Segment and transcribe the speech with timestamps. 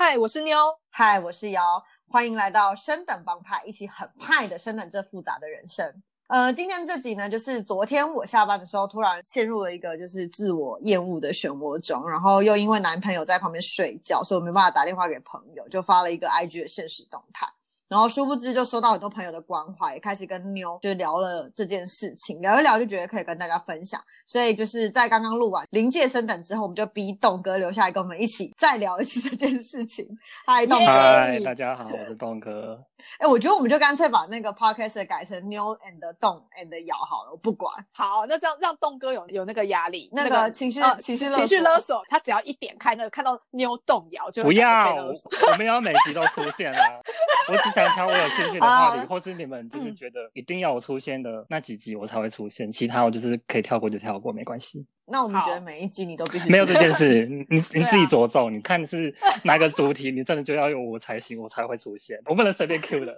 [0.00, 0.56] 嗨，我是妞。
[0.90, 1.60] 嗨，我是瑶。
[2.06, 5.92] 欢迎来到升等帮派，一起很派的升等这复杂的人生。
[6.28, 17.44] 呃，今天这集呢，就是昨天我下班的时候，突然陷入了一个就是自我厌恶的漩涡中，然后又因为男朋友在旁边睡觉，所以我没办法打电话给朋友，就发了一个 IG 的现实动态。
[17.88, 30.06] 然后殊不知就收到很多朋友的关怀，也开始跟妞就聊了这件事情，聊一聊就觉得可以跟大家分享，所以就是在刚刚录完临界生等之后，我们就逼董哥留下来跟我们一起再聊一次这件事情。
[30.46, 30.86] 嗨，栋哥。
[30.86, 32.84] 嗨，大家好，我是董哥。
[33.18, 37.72] 哎，我觉得我们就干脆把那个 podcast 改成妞 and 动 and 瑶好了，我不管。
[37.92, 46.80] 好，那这样让栋哥有有那个压力，那个情绪、呃、情绪情绪勒索，他只要一点开那个看到妞动摇就不要，我们要每集都出现啊。
[47.50, 52.70] 我只想挑我有兴趣的话题，或是你们就是觉得一定要我出现的那几集，我才会出现。
[52.70, 54.86] 其他我就是可以跳过就跳过，没关系。
[55.10, 63.16] 那我们觉得每一集你都必须没有这件事， 你你自己着重，你看是哪个主题，你真的就要有我才行，我才会出现，我不能随便 Q 的。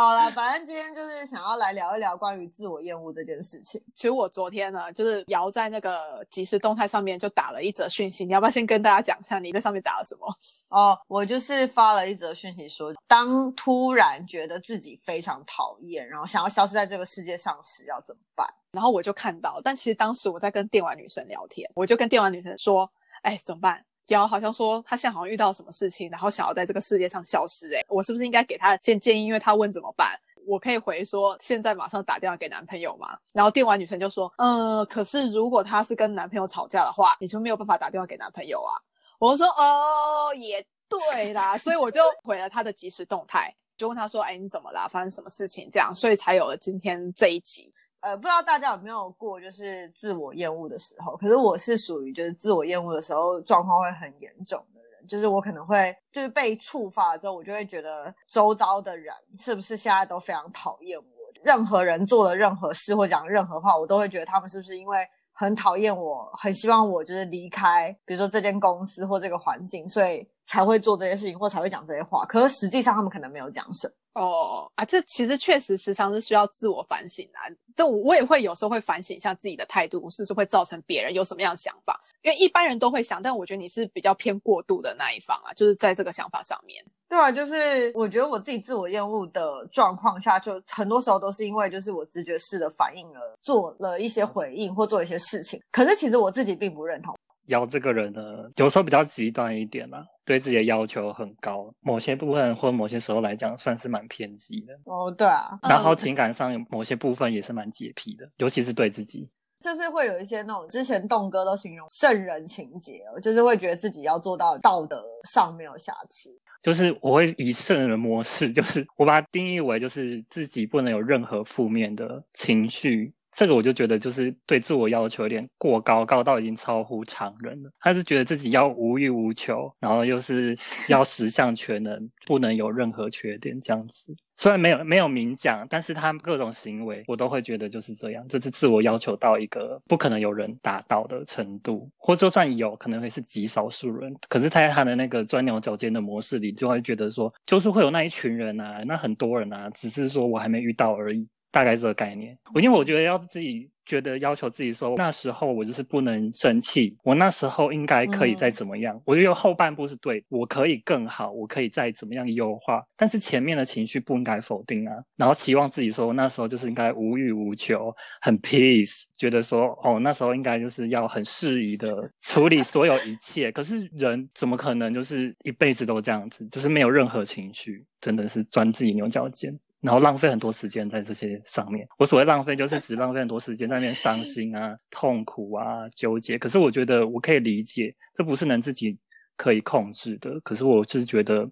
[0.00, 3.78] 好了，反正今天就是想要来聊一聊关于自我厌恶这件事情。
[3.94, 10.26] 其实我昨天呢，就是瑶在那个即时动态上面就打了一则讯息，你要不要先跟大家讲一下你在上面打了什么？
[10.74, 18.48] 哦，我就是发了一则讯息说，当突然觉得自己非常讨厌，然后想要消失在这个世界上时，要怎么办？
[18.72, 22.90] 然后我就看到，但其实当时我在跟电玩女神聊天，我就跟电玩女神说，
[23.20, 23.84] 哎，怎么办？
[24.14, 27.74] 瑶好像说他现在好像遇到什么事情，然后想要在这个世界上消失。
[27.74, 29.24] 哎，我是不是应该给他先建议？
[29.24, 33.18] 因为他问怎么办，我可以回说现在马上打电话给男朋友吗？
[33.32, 38.72] 然后电玩女生就说，嗯，可是如果他是跟男朋友吵架的话，你就没有办法打电话给男朋友啊。
[39.18, 44.86] 我说，哦，也对啦，所以我就回了他的即时动态，就问他说，哎，你怎么啦？
[44.86, 45.70] 发生什么事情？
[45.72, 47.72] 这样，所以才有了今天这一集。
[48.00, 51.16] 呃，不知道大家有没有过就是自我厌恶的时候？
[51.16, 61.04] 可是我是属于就是自我厌恶的时候状况会很严重的人，就是我可能会就是被触发了之后，我就会觉得周遭的人是不是现在都非常讨厌我？
[61.42, 65.08] 任何人做了任何事或讲任何话，我都会觉得他们是不是因为
[65.40, 72.26] 很讨厌我，很希望我就是离开，比如说这间公司或这个环境，所以才会做这些事情或才会讲这些话。
[72.26, 73.94] 可是实际上他们可能没有讲什么。
[74.20, 77.38] 哦啊，这其实确实时常是需要自我反省的。
[77.74, 81.98] 但我也会有时候会反省一下自己的态度，是不是会造成别人有什么样的想法？
[82.22, 86.84] 因为一般人都会想，但我觉得你是比较偏过度的那一方啊，就是在这个想法上面。
[87.08, 95.60] 对啊，就是我觉得我自己自我厌恶的状况下，就很多时候都是因为就是我直觉式的反应而，做了一些回应或做一些事情。
[95.72, 97.16] 可是其实我自己并不认同。
[97.46, 98.20] 瑶这个人呢，
[98.56, 104.74] 有时候比较极端一点啦，对自己的要求很高，某些部分或某些时候来讲，算是蛮偏激的。
[104.84, 105.58] 哦，对啊。
[105.62, 109.28] 然后情感上某些部分也是蛮洁癖的，尤其是对自己。
[109.60, 116.30] 就是会有一些那种之前栋哥都形容圣人情节，就是会觉得自己要做到道德上没有瑕疵。
[116.62, 123.14] 就是我会以圣人模式，就是我把它定义为就是自己不能有任何负面的情绪。
[123.36, 127.70] 这个我就觉得就是对自我要求有点过高，高到已经超乎常人了。
[127.80, 130.56] 他是觉得自己要无欲无求，然后又是
[130.88, 134.14] 要十项全能，不能有任何缺点这样子。
[134.36, 144.14] 虽然没有没有明讲，但是他各种行为我都会觉得就是这样，就是自我要求到一个不可能有人达到的程度，或就算有可能会是极少数人。
[144.28, 151.28] 可是他在他的那个钻牛角尖的模式里，就会觉得说，就是会有那一群人啊，那很多人啊，只是说我还没遇到而已。
[151.50, 158.94] 大概这个概念，我因为我觉得要自己觉得要求自己说，那时候我就是不能生气，我那时候应该可以再怎么样。
[158.94, 164.94] 嗯、我觉得后半部是对，我可以更好，我可以再怎么样优化，但是前面的情绪不应该否定啊。
[165.16, 173.50] 然后期望自己说，那时候就是应该无欲无求，很 peace，觉得说哦，那时候应该就是要很适宜的处理所有一切。
[173.50, 179.58] 可是人怎么可能就是一辈子都这样子，就是没有任何情绪，真的是钻自己牛角尖。
[179.80, 181.88] 然后浪费很多时间在这些上面。
[181.98, 186.38] 我所谓浪费，就是只浪费很多时间在那边伤心啊、痛苦啊、纠结。
[186.38, 188.98] 可是我觉得我可以理解，这不是能自己
[189.36, 190.38] 可以控制的。
[190.40, 191.50] 可是我就是觉得，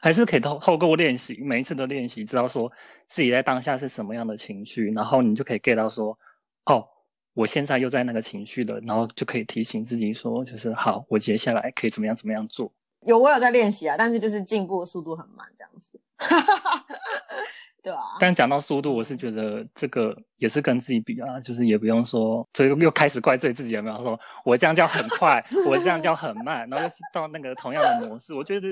[0.00, 2.72] 还是可以透透过练习，每一次的练习，知道说
[3.08, 6.18] 自己在当下是什么样的情绪，然后你就可以 get 到说，
[6.64, 6.88] 哦，
[7.34, 12.72] 我现在又在那个情绪了，然后就可以提醒自己说，就是好，我接下来可以怎么样怎么样做。
[13.04, 16.00] 有，我有在练习啊，但是就是进步的速度很慢，这样子。
[17.82, 18.00] 对啊。
[18.18, 28.68] 但讲到速度，我是觉得这个也是跟自己比啊，就是也不用说，所以又开始怪罪自己，有没有说我这样叫很快，我这样叫很慢，然后又是到那个同样的模式，我觉得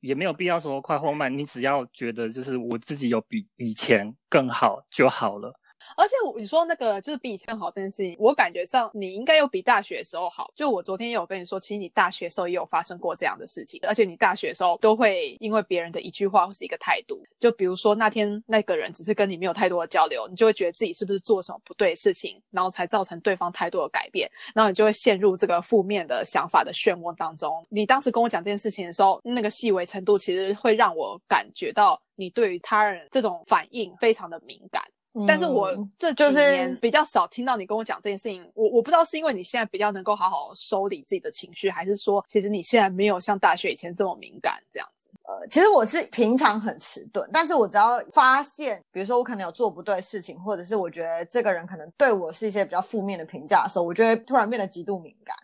[0.00, 5.52] 也没有必要说快或慢，你只要觉得就是我自己有比以前更好就好了。
[5.96, 10.52] 而且我你说那个就是比以前好这件事情，我感觉上你应该有比大学的时候好。
[10.54, 27.66] 就我昨天也有跟你说，其实你大学时候也有发生过这样的事情，而且你大学的时候都会因为别人的一句话或是一个态度，就比如说那天那个人只是跟你没有太多的交流，你就会觉得自己是不是做什么不对事情，然后才造成对方态度的改变，然后你就会陷入这个负面的想法的漩涡当中。
[27.70, 34.82] 你当时跟我讲这件事情的时候，那个细微程度其实会让我感觉到你对于他人这种反应非常的敏感。
[35.26, 45.08] 但是我这几年比较少听到你跟我讲这件事情，我我不知道是因为你现在比较能够好好收理自己的情绪，还是说其实你现在没有像大学以前这么敏感这样子。
[45.22, 55.36] 呃，其实我是平常很迟钝，但是我只要发现，比如说我可能有做不对的事情，或者是我觉得这个人可能对我是一些比较负面的评价的时候，我就会突然变得极度敏感。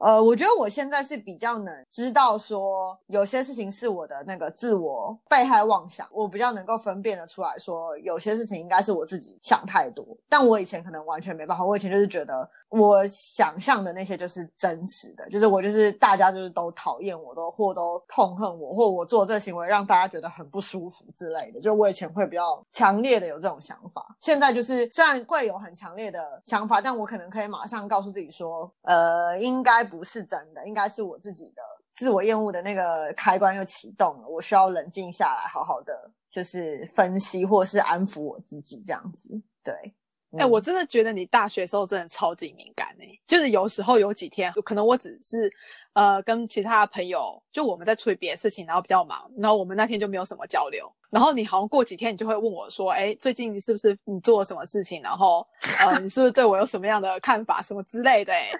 [0.00, 12.48] 呃，我觉得我现在是比较能知道说，有些事情是我的那个自我被害妄想，我比较能够分辨得出来说，有些事情应该是我自己想太多，但我以前可能完全没办法，我以前就是觉得。
[12.70, 21.60] 我想象的那些就是真实的，就是我就是大家就是都讨厌我，都或都痛恨我，或我做这行为让大家觉得很不舒服之类的。
[21.60, 31.62] 就我以前会比较强烈的有这种想法，现在就是虽然会有很强烈的想法，但我可能可以马上告诉自己说，呃，应该不是真的，应该是我自己的
[31.94, 39.28] 自我厌恶的那个开关又启动了，我需要冷静下来，好好的就是分析或是安抚我自己这样子，
[39.64, 39.92] 对。
[40.38, 45.52] 哎、欸，我真的觉得你大学时候真的超级敏感哎、欸，就是有时候有几天，可能我只是
[45.94, 50.90] 呃跟其他的朋友，就我们在处理别的事情，然后比较忙，然后我们那天就没有什么交流。
[51.10, 55.02] 然后你好像过几天，你就会问我说：“哎，最近你是不是你做了什么事情？
[55.02, 55.44] 然后
[55.80, 58.52] 呃，你是不是对我有什么样的看法，什么之类的？”哎，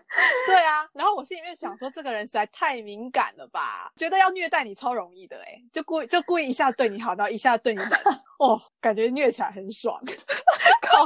[0.48, 0.84] 对啊。
[0.92, 8.00] 然后我心里面想说，这个人实在太敏感了吧，觉得要虐待你超容易的哎，就故意就故意一下对你好，然后一下对你冷，
[8.40, 10.02] 哦，感觉虐起来很爽。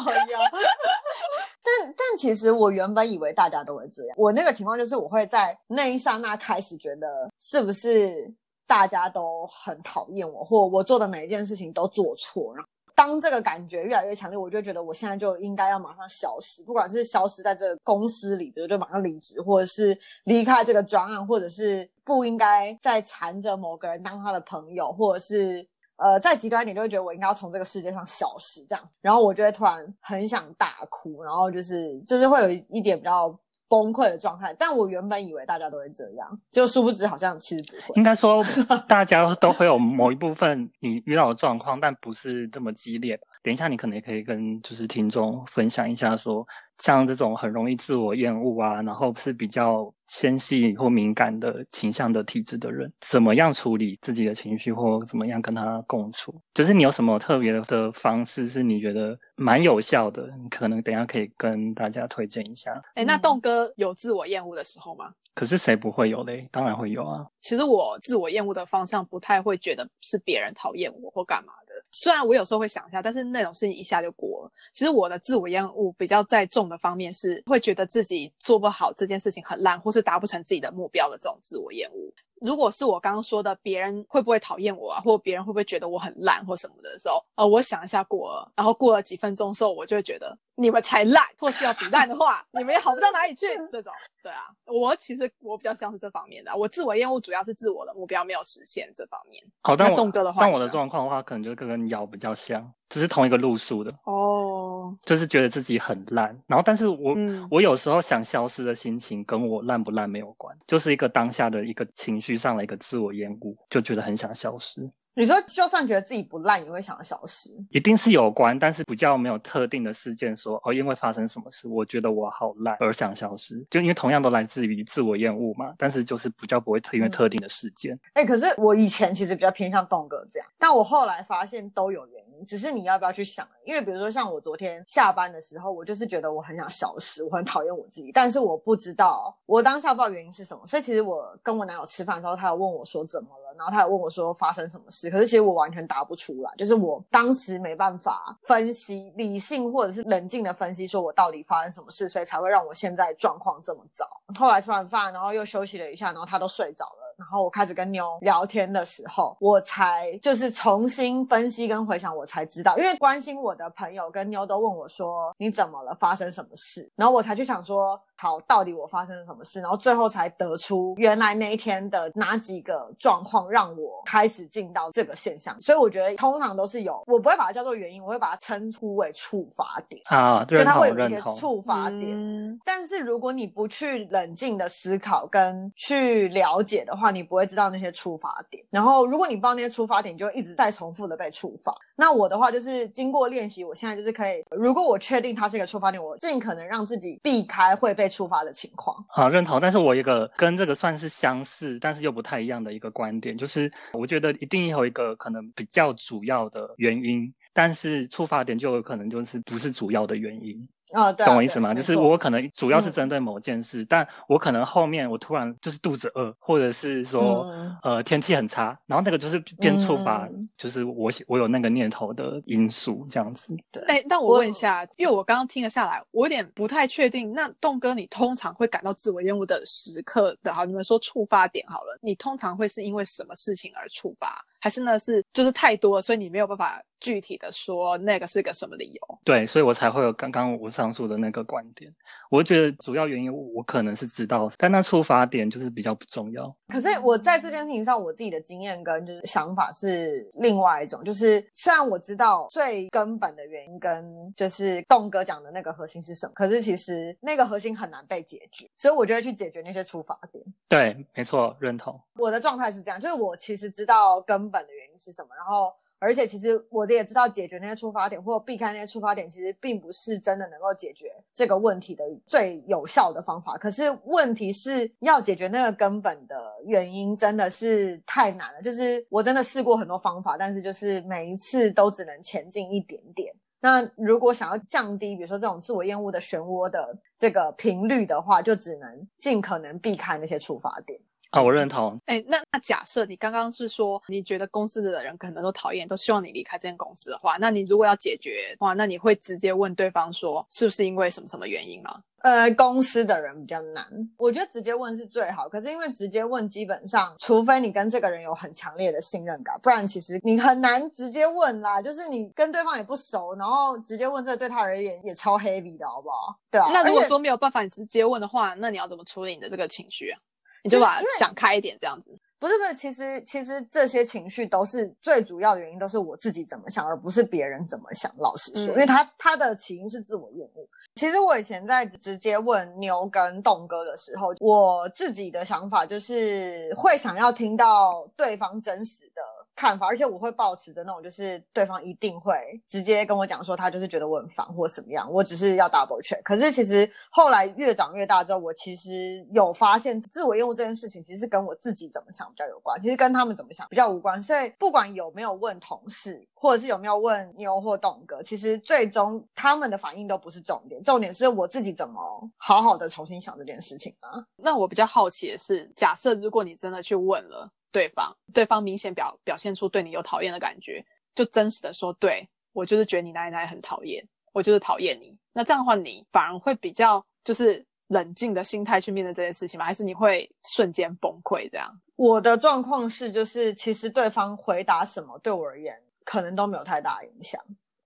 [1.63, 4.15] 但但其实我原本以为大家都会这样。
[4.19, 8.33] 我那个情况就是，我会在那一刹那开始觉得，是不是
[8.67, 12.55] 大家都很讨厌我，或我做的每一件事情都做错。
[12.55, 25.67] 然后当这个感觉越来越强烈，我就觉得我现在就应该要马上消失，不管是消失在这个公司里，比如就马上离职，或者是离开这个专案，或者是不应该再缠着某个人当他的朋友，或者是。
[25.97, 33.29] 呃，再极端一点，就会觉得我应该要从这个世界上消失，这样，然后我就会突然很想大哭，然后就是就是会有一点比较
[33.69, 34.55] 崩溃的状态。
[34.59, 37.95] 但我原本以为大家都会这样，就殊不知好像其实不会。
[37.95, 38.43] 应该说，
[38.89, 43.19] 大家都会有某一部分你遇到的状况，但不是这么激烈。
[43.45, 46.45] 等一下，你可能也可以跟就是听众分享一下说。
[46.79, 56.35] 像这种很容易自我厌恶啊，然后是比较纤细或敏感的倾向的体质的人，怎么样处理自己的情绪，或怎么样跟他共处？
[56.53, 60.29] 就是你有什么特别的方式，是你觉得蛮有效的？
[60.43, 62.73] 你可能等一下可以跟大家推荐一下。
[62.95, 65.13] 哎，那栋哥有自我厌恶的时候吗？
[65.35, 66.49] 可是谁不会有嘞？
[66.53, 67.27] 当然会有啊。
[67.41, 71.75] 其实我自我厌恶的方向不太会觉得是别人讨厌我或干嘛的。
[71.91, 74.53] 虽然我有时候会想一下，但是那种事情一下就过了。
[74.73, 82.13] 其实我的自我厌恶比较在重的方面是会觉得自己做不好这件事情很烂，或是达不成自己的目标的这种自我厌恶。
[82.41, 93.47] 如果是我刚刚说的，别人会不会讨厌我啊，或别人会不会觉得我很烂或什么的时候，呃，我想一下过了，然后过了几分钟之后，我就会觉得你们才烂，或是要比烂的话， 你们也好不到哪里去。
[93.71, 93.93] 这种，
[94.23, 99.43] 对啊，我其实我比较像是这方面的，我自我厌恶主要是自我的目标没有实现这方面。
[99.63, 103.93] 好，但我栋哥的话，但我的状况的话，可能就跟跟瑶比较像，只是同一个路数的。
[104.05, 114.89] 哦，就是觉得自己很烂，然后但是我、嗯、我有时候想消失的心情跟我烂不烂没有关，就是一个当下的一个情绪上的一个自我厌恶，就觉得很想消失。
[115.17, 117.51] 你说就算觉得自己不烂，也会想要消失？
[117.71, 123.65] 一定是有关，但是比较没有特定的事件说哦，因为发生什么事，我觉得我好烂而想消失。
[123.71, 127.95] 就因为同样都来自于自我厌恶嘛，但是就是比较不会特因为特定的事件。
[128.15, 133.47] 哎、嗯欸，可是我以前其实比较偏向栋哥这样，但我后来发现都有原因，只是你要不要去想。
[133.65, 140.67] 因为比如说像我昨天下班的时候，我就是觉得我很想消失，我很讨厌我自己，但是我不知道我当下不知道原因是什么。
[140.67, 143.44] 所以其实我跟我男友吃饭的时候，他有问我说怎么了。
[143.57, 154.05] 然后他也问我说发生什么事，可是其实我完全答不出来，就是我当时没办法分析、理性或者是冷静的分析，说我到底发生什么事，所以才会让我现在状况这么糟。
[154.39, 168.01] 后来吃完饭，然后又休息了一下，然后他都睡着了，然后我开始跟妞聊天的时候，我才就是重新分析跟回想，我才知道，因为关心我的朋友跟妞都问我说你怎么了，发生什么事，然后我才去想说。
[168.17, 169.61] 好，到底我发生了什么事？
[169.61, 175.61] 然后最后才得出原来那一天的哪几个状况况让我开始进到这个现象。
[175.61, 182.13] 所以我觉得通常都是有，我不会把它叫做原因，我会把它称呼为触发点啊，就它会有一些触发点。
[182.13, 188.65] 嗯、但是如果你不去冷静的思考跟去了解的话，你不会知道那些触发点。
[188.71, 191.75] 然后如果你不知道那些触发点，就一直在重复的被触发。
[191.97, 198.97] 那我的话就是经过练习，我现在就是可以，如果我确定它是一个触发点，我尽可能让自己避开会被触发的情况。
[199.09, 199.61] 好，认同。
[199.61, 210.69] 但是我一个跟这个算是相似，但是又不太一样的一个观点，就是我觉得一定有一个可能比较主要的原因，但是触发点就有可能就是不是主要的原因。
[210.95, 211.75] 哦，对啊、懂我意思吗？
[211.75, 223.55] 就是我可能主要是针对某件事，嗯、但我可能后面我突然就是肚子饿，或者是说、嗯、呃天气很差，然后那个就是变触发，嗯、就是我我有那个念头的因素这样子。
[223.71, 227.33] 对，但但我问一下，因为我刚刚听了下来，我有点不太确定。
[227.33, 234.45] 那栋哥，你通常会感到自我厌恶的时刻的，好，你们说触发点好了，你通常会是因为什么事情而触发？
[234.61, 234.99] 还是呢？
[234.99, 239.19] 是就是太多了，所以你没有办法具体的说那个是个什么理由？
[239.23, 241.95] 对，所以我才会有刚刚我上述的那个观点。
[242.31, 246.51] 我觉得主要原因我可能是知道，但那出发点就是比较不重要。
[246.69, 251.05] 可是我在这件事情上，我自己的经验跟就是想法是另外一种。
[251.05, 260.43] 就是虽然我知道最根本的原因跟就是栋哥讲的那个核心是什么，可是其实那个核心很难被解决，所以我就会去解决那些出发点。
[260.67, 262.01] 对，没错，认同。
[262.17, 273.57] 我的状态是这样，就是我其实知道根本的原因是什么，然后而且其实我也知道解决那些触发点或避开那些触发点，其实并不是真的能够解决这个问题的最有效的方法。
[273.57, 276.37] 可是问题是要解决那个根本的
[276.67, 278.61] 原因，真的是太难了。
[278.61, 283.35] 就是我真的试过很多方法，但是就是每一次都只能前进一点点。
[283.61, 291.01] 那如果想要降低，比如说这种自我厌恶的漩涡的这个频率的话，就只能尽可能避开那些触发点。
[291.35, 291.99] 啊，我认同。
[292.07, 302.01] 哎、欸，那那假设你刚刚是说，你觉得公司的人可能都讨厌，都希望你离开这间公司的话，那你如果要解决的话，那你会直接问对方说，是不是因为什么什么原因吗？
[302.23, 303.85] 呃，公司的人比较难，
[304.17, 305.49] 我觉得直接问是最好。
[305.49, 311.83] 可是因为直接问，基本上除非你跟这个人有很强烈的信任感，不然其实你很难直接问啦。
[311.83, 316.35] 就是你跟对方也不熟，然后直接问这个对他而言也超 heavy 的，好不好？
[316.49, 316.71] 对啊。
[316.73, 320.17] 那如果说没有办法你直接问的话，那你要怎么处理你的这个情绪啊？
[320.65, 322.19] 你就把想开一点，这样子。
[322.45, 328.13] 不是不是，其实其实这些情绪都是最主要的原因，都是我自己怎么想，而不是别人怎么想。
[328.19, 330.69] 老实说，嗯、因为他他的起因是自我厌恶。
[330.95, 339.23] 其实我以前在直接问牛跟栋哥的时候，我自己的想法就是会想要听到对方真实的
[339.57, 342.35] 看法，而且我会保持着那种，就是对方一定会
[342.69, 346.21] 直接跟我讲说他就是觉得我很烦或什么样，我只是要 double check。
[346.23, 354.23] 可是其实后来越长越大之后，我其实有发现自我厌恶这件事情，其实是跟我自己怎么想比较有关，其实跟他们怎么想比较无关。
[354.23, 362.01] 所以不管有没有问同事，或者是有没有问妞或栋哥，其实最终他们的反应都不是重点，重点是我自己怎么
[362.37, 364.27] 好好的重新想这件事情啊。
[364.37, 367.51] 那我比较好奇的是，假设如果你真的去问了。
[367.75, 370.81] 对方，对方明显表表现出对你有讨厌的感觉，
[371.13, 374.01] 就真实的说，对，我就是觉得你哪里哪里很讨厌，
[374.33, 375.19] 我就是讨厌你。
[375.33, 379.65] 那这样的话，你反而会比较就是冷静的心态去面对这件事情吗？
[379.65, 381.71] 还是你会瞬间崩溃这样？
[381.97, 387.41] 我的状况是，就是其实对方回答什么，对我而言可能都没有太大影响。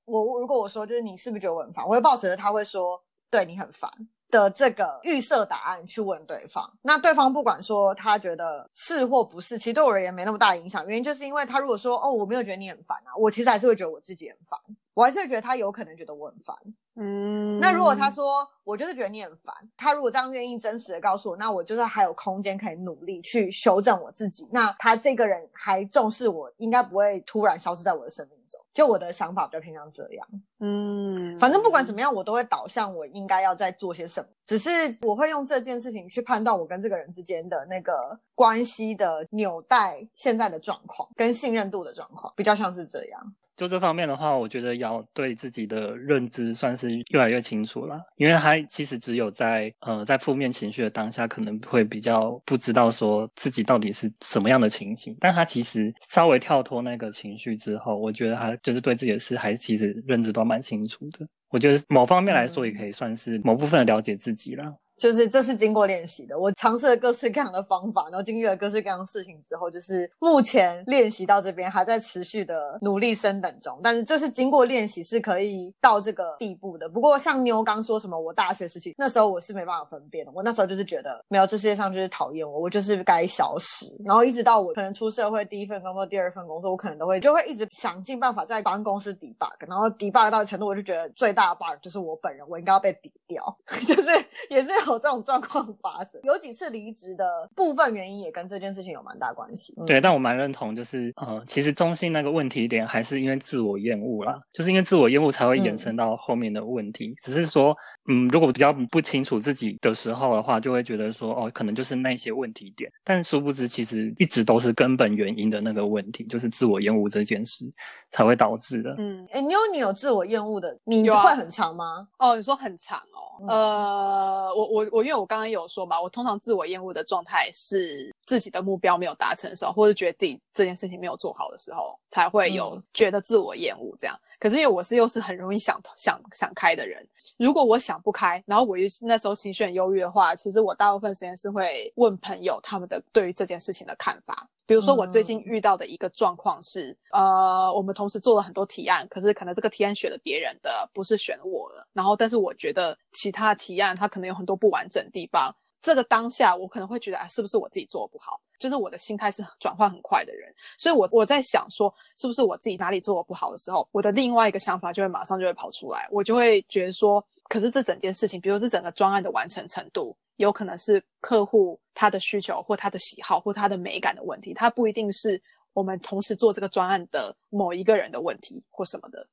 [0.05, 3.90] 我如果我说就是你是不是觉得我很烦，我会抱持着他会说对你很烦。
[4.31, 10.87] 的这个预设答案去问对方，那对方不管说他觉得是或不是，其实对我而言没那么大影响。
[10.87, 14.61] 原因就是因为他如果说哦，我没有觉得你很烦啊，我其实还是会觉得我自己很烦，
[14.99, 16.57] 我还是觉得他有可能觉得我很烦。
[16.97, 24.49] 嗯，那如果他说我就是觉得你很烦，他如果这样愿意真实的告诉我，那我就是还有空间可以努力去修正我自己。
[24.50, 28.61] 那他这个人还重视我，应该不会突然消失在我的生命中。
[28.75, 30.26] 就我的想法比较偏向这样。
[30.59, 34.28] 嗯，反正不管怎么样，我都会导向我应该要再做些什么。
[34.45, 34.71] 只是
[35.02, 43.35] 我会用这件事情去判断我跟这个人之间的那个关系的纽带，现在的状况跟信任度的状况，比较像是这样。
[43.59, 61.27] 就这方面的话，我觉得要对自己的认知算是越来越清楚了，因为他其实只有在呃在负面情绪的当下，可能会比较不知道说自己到底是什么样的情形，但他其实稍微跳脱那个情绪之后，我觉得他就是对自己的事还其实认知都蛮清楚的。
[61.50, 64.73] 我觉得某方面来说，也可以算是某部分的了解自己了。
[64.99, 76.88] 就是这是经过练习的，我尝试了各式各样的方法，然后经历了各式各样的事情之后，就是目前练习到这边还在持续的努力升等中，但是就是经过练习是可以到这个地步的。
[76.88, 83.87] 不过像妞刚说什么，我大学时期那时候我是没办法分辨的，我那时候就是觉得没有，这世界上就是讨厌我，我就是该消失。
[84.05, 94.11] 然后一直到我可能出社会第一份工作、第二份工作，我可能都会就会一直想尽办法在帮公司 debug，然后 debug 到程度，我就觉得最大的 bug 就是我本人，我应该要被抵掉， 就是
[94.50, 94.88] 也是。
[94.88, 99.75] 有这种状况发生，有几次离职的部分原因也跟这件事情有蛮大关系。
[99.78, 107.09] 嗯、对，但我蛮认同，就是呃，其实中心那个问题点还是因为自我厌恶啦，就是因为自我厌恶才会衍生到后面的问题。
[107.09, 107.76] 嗯、只是说，
[108.09, 112.90] 嗯，如果比较不清楚自己的时候的话，就会觉得说，哦，可能就是那些问题点。
[113.04, 117.64] 但殊不知，其实一直都是根本原因的那个问题，就是自我厌恶这件事
[118.11, 118.95] 才会导致的。
[118.99, 122.09] 嗯，哎，妞，你有自我厌恶的，你会很长吗？
[122.16, 123.26] 啊、哦，你说很长哦。
[123.40, 134.16] 嗯、呃，我我我我，因为我刚刚有说嘛，我通常自我厌恶的状态是自己的目标没有达成的时候，或者觉得自己这件事情没有做好的时候，才会有觉得自我厌恶这样。
[134.16, 144.49] 嗯、可是因为我是又是很容易想想想开的人，如果我想不开，然后我又那时候情绪很忧郁的话，其实我大部分时间是会问朋友他们的对于这件事情的看法。
[144.66, 151.88] 比如说，我最近遇到的一个状况是，嗯、呃，我们同时做了很多提案，可是可能这个提案选了别人的，不是选我了。
[151.95, 155.50] 然后，但是我觉得其他提案它可能有很多不完整的地方。
[155.80, 158.40] 这个当下，我可能会觉得，哎，是不是我自己做的不好？
[158.58, 170.16] 就是我的心态是转换很快的人，所以我我在想说，是不是我自己哪里做的不好的时候，我的另外一个想法就会马上就会跑出来，我就会觉得说，可是这整件事情，比如这整个专案的完成程度。
[170.37, 175.42] 有可能是客户他的需求或他的喜好或他的美感的问题，他不一定是
[175.73, 179.26] 我们同时做这个专案的某一个人的问题或什么的。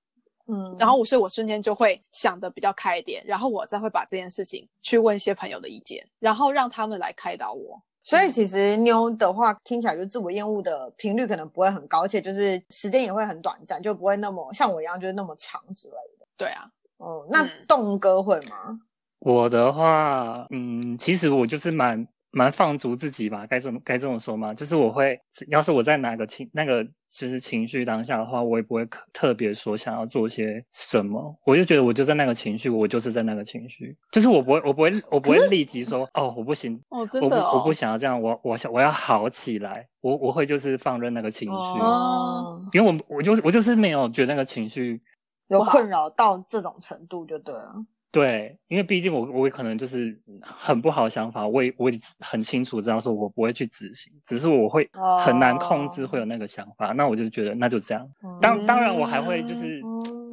[0.47, 7.81] 嗯，然后我所以我瞬间就会想的比较开一点，然后我再会把这件事情去问一些朋友的意见，然后让他们来开导我。
[8.03, 16.25] 所以其实妞的话听起来就自我厌恶的频率可能不会很高，而且就是时间也会很短暂，就不会那么像我一样就是那么长之类的。
[16.37, 18.55] 对啊，哦，那栋哥会吗？
[18.69, 18.81] 嗯
[19.19, 22.07] 我的话，嗯，其实我就是蛮
[22.37, 24.53] 蛮放逐自己吧，该这么该这么说吗？
[24.53, 45.01] 就是我会，要是我在哪个情那个就是情绪当下的话，我也不会特别说想要做些什么，我就觉得我就在那个情绪，我就是在那个情绪，就是我不会，我不会，我不会立即说，哦，我不行，哦，真的哦，我不，我不想要这样，我我想我要好起来，我我会就是放任那个情绪，哦，因为我我就是我就是没有觉得那个情绪
[45.47, 47.85] 有困扰到这种程度就对了。
[48.15, 58.09] 对，因为毕竟我我可能就是很不好的想法，我也我也很清楚知道说我不会去执行，只是我会很难控制会有那个想法，哦、那我就觉得那就这样。
[58.41, 59.81] 当当然我还会就是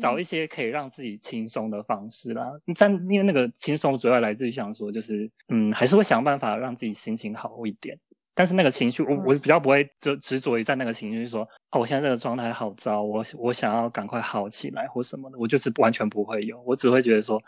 [0.01, 7.99] 找一些可以让自己轻松的方式啦，但因为那个轻松主要来自于想说就是嗯，还是会想办法让自己心情好一点。
[8.35, 17.43] 但是那个情绪，我我比较不会执执着于在那个情绪，就是说哦，我现在这个状态好糟，我我想要赶快好起来或什么的，我就是完全不会有，我只会觉得说。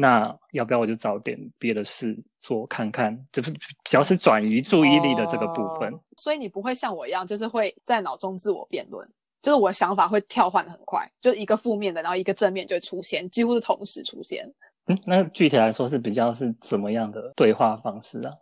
[0.00, 5.92] 那要不要我就找点别的事做看看，就是只要是转移注意力的这个部分。
[5.92, 9.04] 哦，所以你不会像我一样，就是会在脑中自我辩论，
[9.42, 14.48] 就是我的想法会跳换的很快，就一个负面的，然后一个正面就会出现，几乎是同时出现。
[14.86, 18.32] 嗯，那具体来说是比较是怎么样的对话方式啊？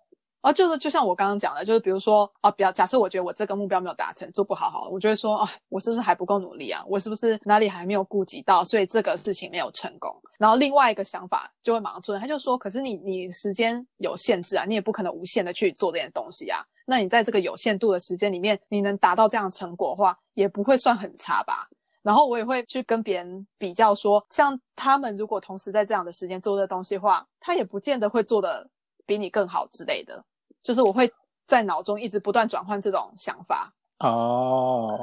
[0.46, 6.84] 啊，就是就像我刚刚讲的，就是比如说啊，比较假设我觉得我这个目标没有达成，做不好好了，我就会说啊，我是不是还不够努力啊？
[6.86, 10.16] 我是不是哪里还没有顾及到，所以这个事情没有成功？
[10.38, 16.64] 然后另外一个想法就会马上出现，他就说，可是你你时间有限制啊，你也不可能无限的去做这件东西啊。
[16.86, 21.68] 那你在这个有限度的时间里面，你能达到这样的成果的话，也不会算很差吧？
[22.02, 28.64] 然后我也会去跟别人比较说，像他们如果同时在这样的时间做这东西的话，他也不见得会做得
[29.04, 30.24] 比你更好之类的。
[30.66, 31.08] 就是我会
[31.46, 35.00] 在脑中一直不断转换这种想法哦，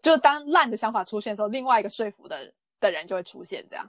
[0.00, 3.66] 就是当烂的想法出现的时候，另外一个说服的的人就会出现。
[3.68, 3.84] 这样，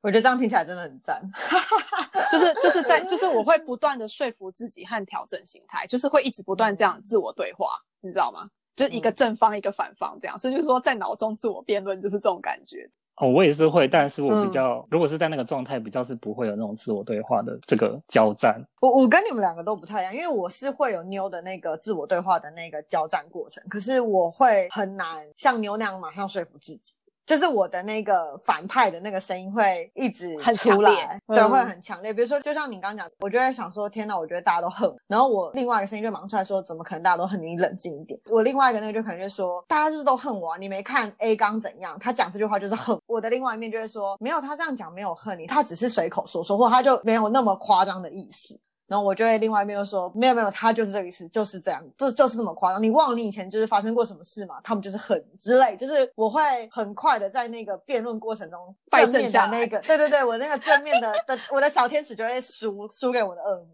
[0.00, 1.22] 我觉得这样听起来真的很赞。
[2.32, 7.68] 就是就是在就是我会不断的说服自己和调整心态，就是会一直不断这样自我对话，
[8.00, 8.48] 你知道吗？
[8.74, 12.90] 就一个正方一个反方这样，所以就是说在脑中自我辩论就是这种感觉。
[13.16, 18.60] 哦，我也是会，但是我比较，嗯、如果是在那个状态，比较是不会有那种自我对话的这个交战。
[18.80, 26.94] 我我跟你们两个都不太一样，因为我是会有妞的那个自我对话的那个交战过程，可是我会很难像妞那样马上说服自己。
[27.32, 32.12] 就是我的那个反派的那个声音会一直很出来，对，嗯、会很强烈。
[32.12, 34.94] 比如说，就像你刚刚讲，我就在想说，天哪，我觉得大家都恨。
[35.06, 37.52] 然后我另外一个声音就忙出来说，怎么可能大家都恨你？
[37.52, 38.20] 你冷静一点。
[38.30, 41.98] 我另外一个那个就可能就说，大家就是都恨我啊，你没看 A 刚怎样？
[41.98, 43.00] 他讲这句话就是恨。
[43.06, 48.60] 我的另外一面就会说，没有，他这样讲没有恨你，他只是随口说说，或他就没有那么夸张的意思。
[48.92, 52.82] 然后我就会另外一边又说，没有没有，他就是这个意思，就是这样，就就是这么夸张。
[52.82, 54.56] 你忘了你以前就是发生过什么事吗？
[54.62, 63.66] 他们就是很之类，就是我会很快的在那个辩论过程中正面的那个，对对对，我那个正面的的我的小天使就会输输给我的恶魔。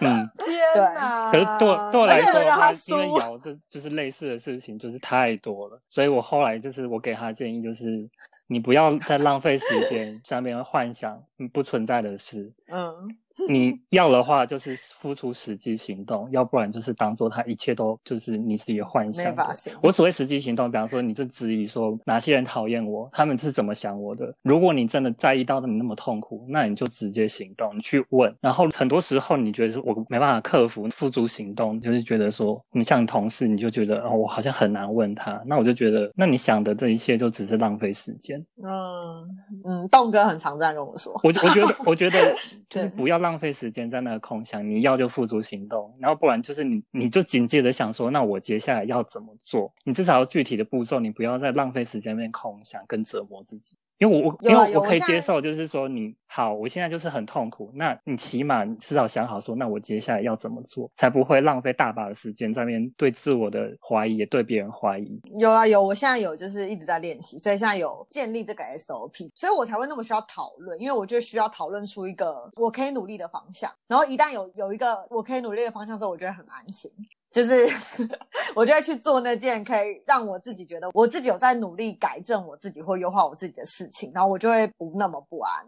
[0.00, 1.32] 嗯， 天哪！
[1.32, 8.06] 可是对对我来说的话，因为瑶这就是类似的事情就是太多了，所以我后来就是我给他建议就是，
[8.46, 11.18] 你不要再浪费时间 在那边幻想
[11.54, 12.52] 不存在的事。
[12.70, 13.16] 嗯。
[13.48, 19.34] 你 要的话，就是付出实际行动；要不然就是当做他一切都就是你自己的幻想。
[19.82, 24.34] 我所谓实际行动，比方说，你就质疑说哪些人讨厌我，他们是怎么想我的。
[24.42, 28.34] 如果你真的在意到你那么痛苦，那你就直接行动，你去问。
[28.40, 35.40] 然后很多时候你觉得说我没办法克服，付诸行动，就是觉得说你像你同事，你就觉得哦，我好像很难问他。
[35.46, 38.38] 那我就觉得，那你想的这一切就只是浪费时间。
[38.62, 39.28] 嗯
[39.64, 41.12] 嗯，栋哥很常这样跟我说。
[41.22, 42.34] 我我觉得，我觉得
[42.68, 49.70] 就是不要浪浪费时间在那个空想，你要就付诸行动，然后不然就是你你就紧接着想说，那我接下来要怎么做？
[49.84, 53.76] 你至少要具体的步骤，你不要再浪费时间面空想跟折磨自己。
[53.98, 65.20] 因为我我因为我可以接受，就是说你好，我现在就是很痛苦，那你起码你至少想好说，那我接下来要怎么做，才不会浪费大把的时间在那边对自我的怀疑，也对别人怀疑。
[65.38, 76.88] 有啊有，我现在有就是一直在练习，所以现在有建立这个 SOP，所以我才会那么需要讨论，因为我就需要讨论出一个我可以努力的方向，然后一旦有有一个我可以努力的方向之后，我觉得很安心。
[77.30, 77.68] 就是
[78.56, 85.66] 我就会去做那件可以让我自己觉得我自己有在努力改正我自己或优化我自己的事情，然后我就会不那么不安。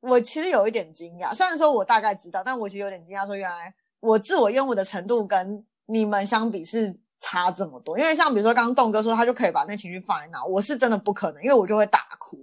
[0.00, 7.98] 我其实有一点惊讶，虽然说我大概知道，但我其实有点惊讶，说原来我自我厌恶的程度跟你们相比是差这么多。
[7.98, 12.38] 因为像比如说刚刚栋哥说他就可以把那情绪放在那，我是真的不可能，因为我就会大哭，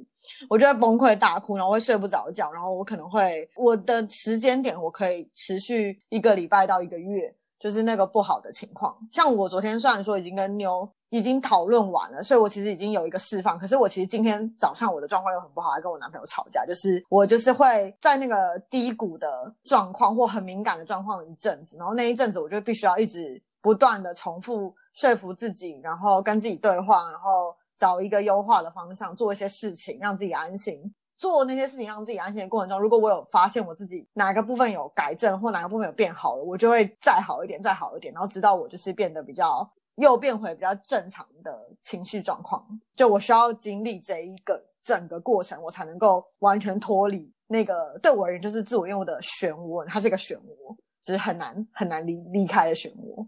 [0.49, 7.33] 我就会崩溃大哭，然后会睡不着觉，然后我可能会我的时间点我可以持续一个礼拜到一个月。
[7.65, 13.57] 就是那个不好的情况，像我昨天虽然说已经跟妞已经讨论完了，所以我其实已经有一个释放。
[13.57, 16.63] 可是我其实今天早上我的状况又很不好，还跟我男朋友吵架。
[16.63, 30.93] 就是我就是会在那个低谷的状况或很敏感的状况一阵子，然后那一阵子我就必须要一直不断的重复说服自己，然后跟自己对话，然后找一个优化的方向，做一些事情让自己安心。
[31.17, 42.65] 做那些事情让自己安心的过程中，如果我有发现我自己哪个部分有改正，或哪个部分有变好了，我就会再好一点，再好一点，然后直到我就是变得比较又变回比较正常的情绪状况。
[42.95, 53.25] 就我需要经历这一个整个过程，我才能够完全脱离那个对我而言就是自我厌恶的漩涡，它是一个漩涡，只是很难很难离离开的漩涡。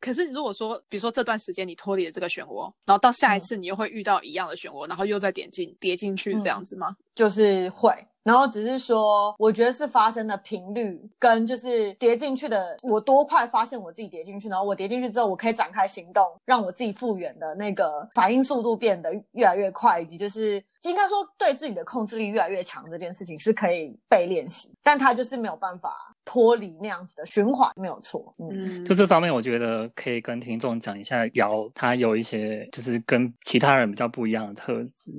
[0.00, 6.96] 可是，如果说，比如说这段时间你脱离了这个漩涡，然后到下一次你又会遇到一样的漩涡，嗯、然后又再点进跌进去这样子吗？
[7.14, 7.92] 就是会。
[8.22, 28.34] 然后只是说，我觉得是发生的频率跟就是跌进去的，我多快发现我自己跌进去，然后我跌进去之后，我可以展开行动，让我自己复原的那个反应速度变得越来越快，以及就是应该说对自己的控制力越来越强这件事情是可以被练习，但他就是没有办法脱离那样子的循环，没有错。
[28.38, 35.10] 嗯，就这方面，我觉得可以跟听众讲一下，瑶他有一些就是跟其他人比较不一样的特质，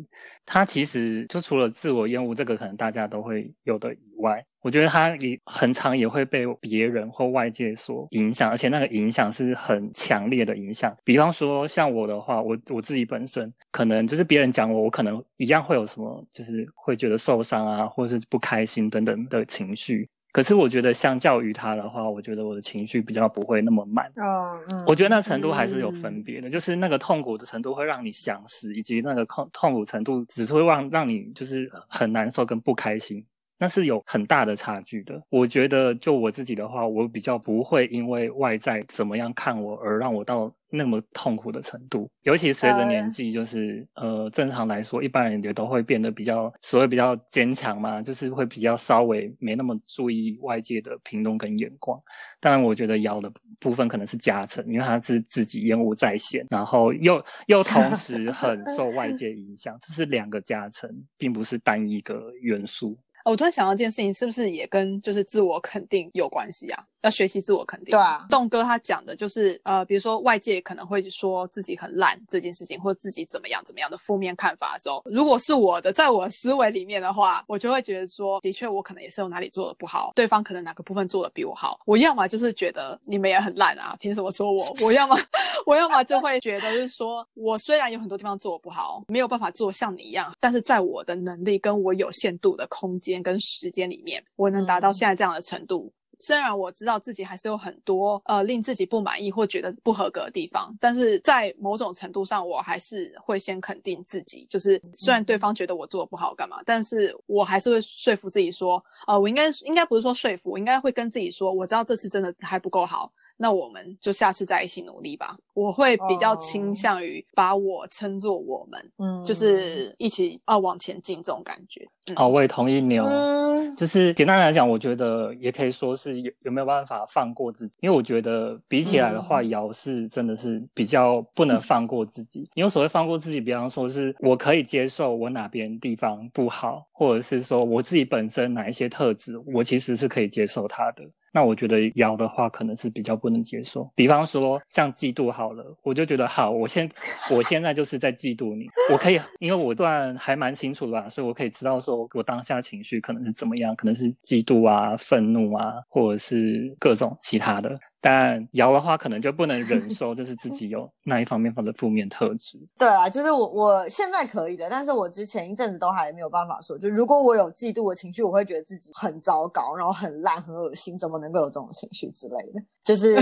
[0.45, 2.91] 他其实就除了自我厌恶这个，可能大。
[2.91, 10.95] 家家都会有的以外，我觉得他也很常也会被别人或外界所影响，而且那个影响是很强烈的影响。
[11.03, 20.07] 比方说像我的话，我我自己本身可能就是别人讲我，我可能一样会有什么，就是会觉得受伤啊，或者是不开心等等的情绪。
[20.31, 24.05] 可是我觉得相较于他的话，我觉得我的情绪比较不会那么慢。
[24.15, 33.25] 哦嗯，我觉得那程度还是有分别的，嗯、就是那个痛苦的程度会让你想死，以及那个痛痛苦程度只是会让让你就是很难受跟不开心。
[33.61, 35.21] 那是有很大的差距的。
[35.29, 42.09] 我觉得，就我自己的话，我比较不会因为外在怎么样看我而让我到那么痛苦的程度。
[42.23, 52.01] 尤其随着年纪，就是呃，正常来说，一般人也都会变得比较所谓比较坚强嘛，就是会比较稍微没那么注意外界的评论跟眼光。
[52.39, 62.97] 当然，我觉得瑶的部分可能是加成，因为他是自己厌恶在先，然后又又同时很受外 界影响，这是两个加成，并不是单一个元素。
[63.25, 66.83] 我突然想到一件事情，是不是也跟就是自我肯定有关系啊？
[67.01, 67.91] 要学习自我肯定。
[67.91, 81.79] 对啊，栋哥他讲的就是呃，比如说外界可能会说自己很烂这件事情，或者自己怎么样怎么样的负面看法的时候，如果是我的，在我思维里面的话，我就会觉得说，的确我可能也是有哪里做的不好，对方可能哪个部分做的比我好。
[81.85, 84.75] 我要么就是觉得你们也很烂啊，凭什么说我？
[84.81, 85.17] 我要么
[85.65, 95.85] 我要么就会觉得就是说我虽然有很多地方做的不好，没有办法做像你一样，但是在我的能力跟我有限度的空间跟时间里面，我能达到现在这样的程度。
[95.85, 104.45] 嗯虽然我知道自己还是有很多呃令自己不满意或觉得不合格的地方，但是在某种程度上，我还是会先肯定自己。
[104.47, 113.11] 就是虽然对方觉得我做的不好干嘛，但是我还是会说服自己说，呃，我应该应该不是说说服，我应该会跟自己说，我知道这次真的还不够好。
[113.41, 115.35] 那我们就下次再一起努力吧。
[115.55, 121.83] 我会比较倾向于把我称作我们，嗯，就是一起啊往前进这种感觉。
[122.05, 123.03] 嗯、哦，我也同意牛。
[123.03, 132.47] 嗯，就是简单来讲，我觉得也可以说是有有没有办法放过自己，因为我觉得比起来的话，瑶是真的是比较不能放过自己。
[132.53, 141.03] 因为所谓放过自己，比方说是我可以接受我哪边地方不好，或者是说我自己本身哪一些特质，我其实是可以接受它的。
[141.31, 146.89] 那我觉得咬的话可能是比较不能接受，比方说像嫉妒好了，我就觉得好，我现
[147.29, 157.79] 我现在就是在嫉妒你，我可以，因为我段还蛮清楚的吧，所以我可以知道说我当下情绪可能是怎么样，可能是嫉妒啊、愤怒啊，或者是各种其他的。
[158.03, 162.57] 但摇的话，可能就不能忍 受，就是自己有那一方面的负面特质。
[162.77, 166.75] 对啊，就是我我现在可以的，但是我之前一阵子都还没有办法说。
[166.79, 172.59] 就如果我有嫉妒的情绪，我会觉得自己很糟糕，然后很烂、很恶心，怎么能够有这种情绪之类的？
[172.83, 173.15] 就是，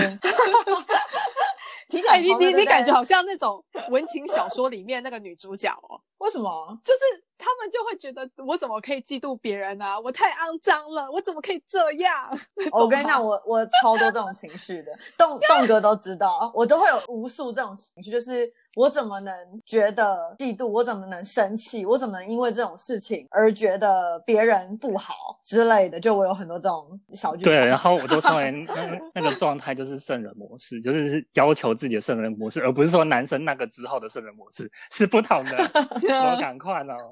[2.08, 6.00] 哎、欸，你你你感觉好像那种文情小说里面那个女主角哦？
[6.20, 6.80] 为什么？
[6.86, 7.00] 就是。
[7.39, 9.97] 他们就会觉得我怎么可以嫉妒别人啊？
[9.97, 12.13] 我太肮脏了，我怎么可以这样？
[12.73, 19.34] 我跟你讲，我我超多这种情绪的，栋 栋哥都知道，我都会有无数这种情绪，就是我怎么能
[19.65, 20.67] 觉得嫉妒？
[20.67, 21.86] 我怎么能生气？
[21.86, 25.97] 我怎么能因为这种事情而觉得别人不好之类的？
[25.97, 27.45] 就我有很多这种小剧。
[27.45, 28.52] 对，然后我都成为
[29.15, 35.58] 那个状态，就是圣人模式，就是要求自己的圣人模式，而不是说男生那个之后的圣人模式是不同的。
[36.04, 37.12] 我赶快哦。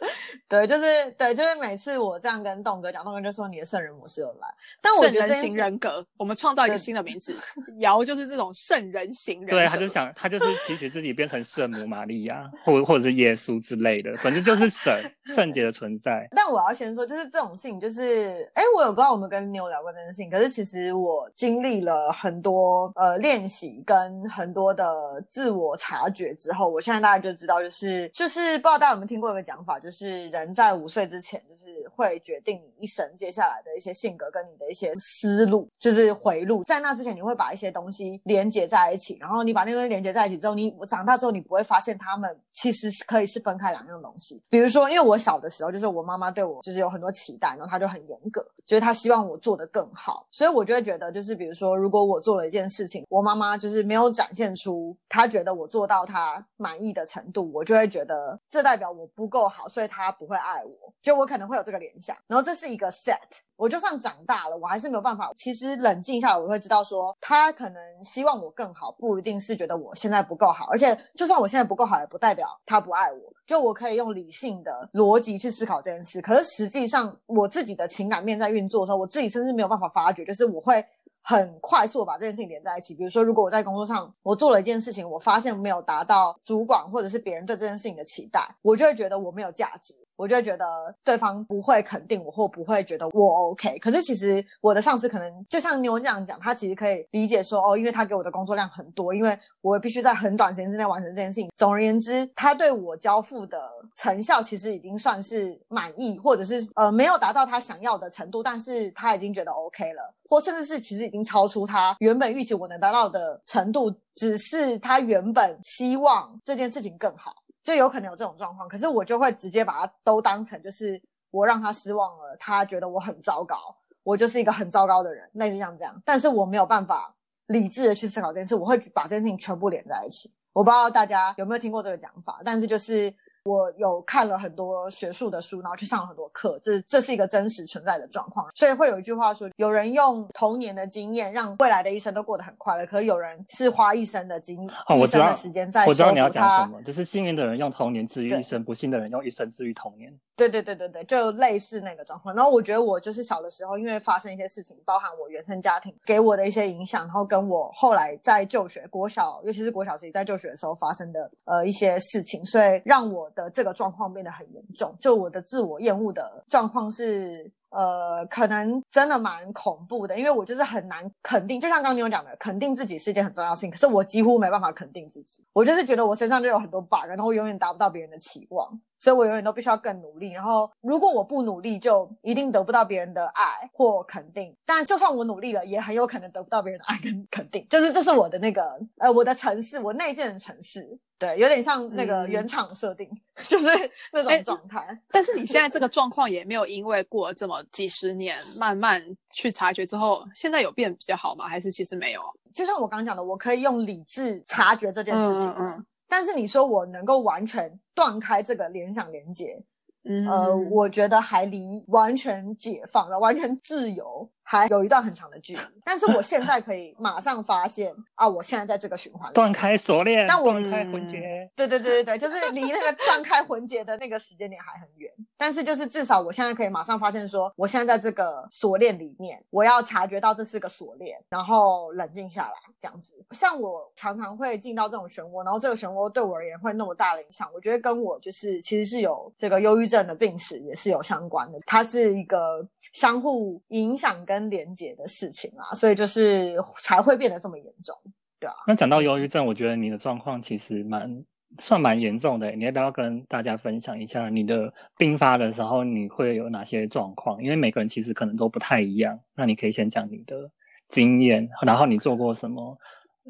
[0.48, 4.48] 对，就是对，就是每次我这样跟栋哥讲，栋哥就说你的圣人模式有来。
[4.80, 7.34] 但我觉得圣人型人格，我们创造一个新的名字，
[7.78, 9.56] 瑶就是这种圣人型人格。
[9.56, 16.26] 对，他就想，他就是期许自己变成圣母玛利亚，或或者是耶稣之类的，反正就是神圣洁的存在。
[16.34, 29.89] 但我要先说，就是这种事情，就是哎，我有不知道我们跟妞聊过这件事情，可是其实我经历了很多呃练习跟很多的自我察觉之后，我现在大概就知道，就是就是不知道大家有没有听过一个讲法，就是。
[29.90, 36.62] 就是人在五岁之前，就是会决定你一生接下来的一些性格跟你的一些思路，就是回路。
[36.62, 44.40] 在那之前，你会把一些东西连接在一起，然后你把那个东西连接在一起之后，你长大之后，你不会发现他们其实是可以是分开两样东西。
[44.48, 59.66] 比如说，因为我小的时候，就是我妈妈对我就是有很多期待，然后她就很严格，就是她希望我做得更好，所以我就会觉得，就是比如说，如果我做了一件事情，我妈妈就是没有展现出她觉得我做到她满意的程度，我就会觉得这代表我不够好。
[59.66, 63.16] 所他不会爱我，就我可能会有这个联想，然后这是一个 set。
[63.56, 65.30] 我就算长大了，我还是没有办法。
[65.36, 70.66] 其实冷静下来，我会知道说，他可能希望我更好，不一定是觉得我现在不够好。
[70.70, 73.18] 而且，就算我现在不够好，也不代表他不爱我。
[73.46, 76.22] 就我可以用理性的逻辑去思考这件事。
[76.22, 80.82] 可是实际上，我自己的情感面在运作的时候，我自己甚至没有办法发觉，就是我会。
[81.22, 82.94] 很快速把这件事情连在一起。
[82.94, 90.66] 比如说，如果我在工作上我做了一件事情，我发现没有达到主管或者是别人对这件事情的期待，我就会觉得我没有价值，我就会觉得
[91.02, 93.78] 对方不会肯定我，或不会觉得我 OK。
[93.78, 101.50] 可是其实我的上司可能就像妞这样讲，他其实可以理解说，哦，因为他给我的工作量很多，因为我必须在很短时间之内完成这件事情。
[101.56, 103.58] 总而言之，他对我交付的
[103.94, 110.14] 成效其实已经算是满意，或者是呃没有达到他想要的程度，但是他已经觉得 OK 了。
[110.28, 117.34] 或甚至是其实已经超出他原本预期我能达到的程度，只是他原本希望这件事情更好，
[117.70, 118.68] 就有可能有这种状况。
[118.68, 123.56] 可是我就会直接把它都当成就是我让他失望了，他觉得我很糟糕，
[124.02, 126.02] 我就是一个很糟糕的人，类似像这样。
[126.04, 127.14] 但是我没有办法
[127.46, 130.32] 理智的去思考这件事，我会把这件事情全部连在一起。
[130.52, 138.46] 我不知道大家有没有听过这个讲法，但是就是我有看了很多学术的书，然后去上了很多课，这这是一个真实存在的状况。
[138.54, 145.86] 所以会有一句话说，有人用童年的经验让未来的一生都过得很快乐，可是有人是花一生的经、哦、一生的时间在。
[145.86, 150.12] 我知道你要讲什么，就是幸运的人用童年治愈一生，不幸的人用一生治愈童年。
[150.48, 152.34] 对对对对对，就类似那个状况。
[152.34, 164.96] 然后我觉得我就是小的时候，因为发生一些事情，包含我原生家庭给我的一些影响，然后跟我后来在就学国小，尤其是国小时期在就学的时候发生的呃一些事情，所以让我的这个状况变得很严重。
[165.00, 167.50] 就我的自我厌恶的状况是。
[167.70, 173.70] 呃，可能真的蛮恐怖的，因为我就是很难肯定，就像刚刚你有讲的，肯定自己是一件很重要的事情。
[173.70, 180.32] 可是我几乎没办法肯定自己，我就是觉得我身上就有很多 bug，然后我永远达不到别人的期望，所以我永远都必须要更努力。
[180.32, 184.54] 然后如果我不努力，就一定得不到别人的爱或肯定。
[184.66, 187.66] 但就算我努力了，也很有可能得不到别人的爱跟肯定。
[187.70, 190.98] 就是这是我的那个呃，我的城市，我内建的城市。
[191.20, 193.66] 对，有点像那个原厂设定，嗯、 就是
[194.10, 194.98] 那种状态、欸。
[195.10, 199.04] 但是你现在这个状况也没有因为过了这么几十年，慢慢
[199.34, 201.46] 去察觉之后，现在有变比较好吗？
[201.46, 202.22] 还是其实没有？
[202.54, 205.50] 就像我刚刚讲的，我可以用理智察觉这件事情。
[205.50, 205.86] 嗯，嗯，嗯。
[206.08, 209.62] 但是你说我能够完全断开这个联想连接，
[210.04, 214.26] 嗯，呃，我觉得还离完全解放了，完全自由。
[214.50, 225.08] 还有一段很长的距离，但是我现在可以马上发现啊，我现在在这个循环里断开锁链，但我断开魂结，对对对对对，就是离那个断开魂结的那个时间点还很远，
[225.38, 233.14] 但是就是至少我现在可以马上发现说，我现在在这个锁链里面，我要察觉到这是个锁链，然后冷静下来，这样子。
[233.30, 244.39] 像我常常会进到这种漩涡，然后这个漩涡对我而言会那么大的影响，我觉得跟我就是其实是有这个忧郁症的病史也是有相关的，它是一个相互影响跟。
[244.48, 247.94] 连接的事情啊，所以就是才会变得这么严重，
[248.38, 248.54] 对啊。
[248.66, 251.22] 那讲到忧郁症，我觉得你的状况其实蛮
[251.58, 252.50] 算蛮严重的。
[252.52, 257.42] 你要不要跟大家分享一下你的病发的时候你会有哪些状况？
[257.42, 259.18] 因为每个人其实可能都不太一样。
[259.34, 260.50] 那你可以先讲你的
[260.88, 262.78] 经验，然后你做过什么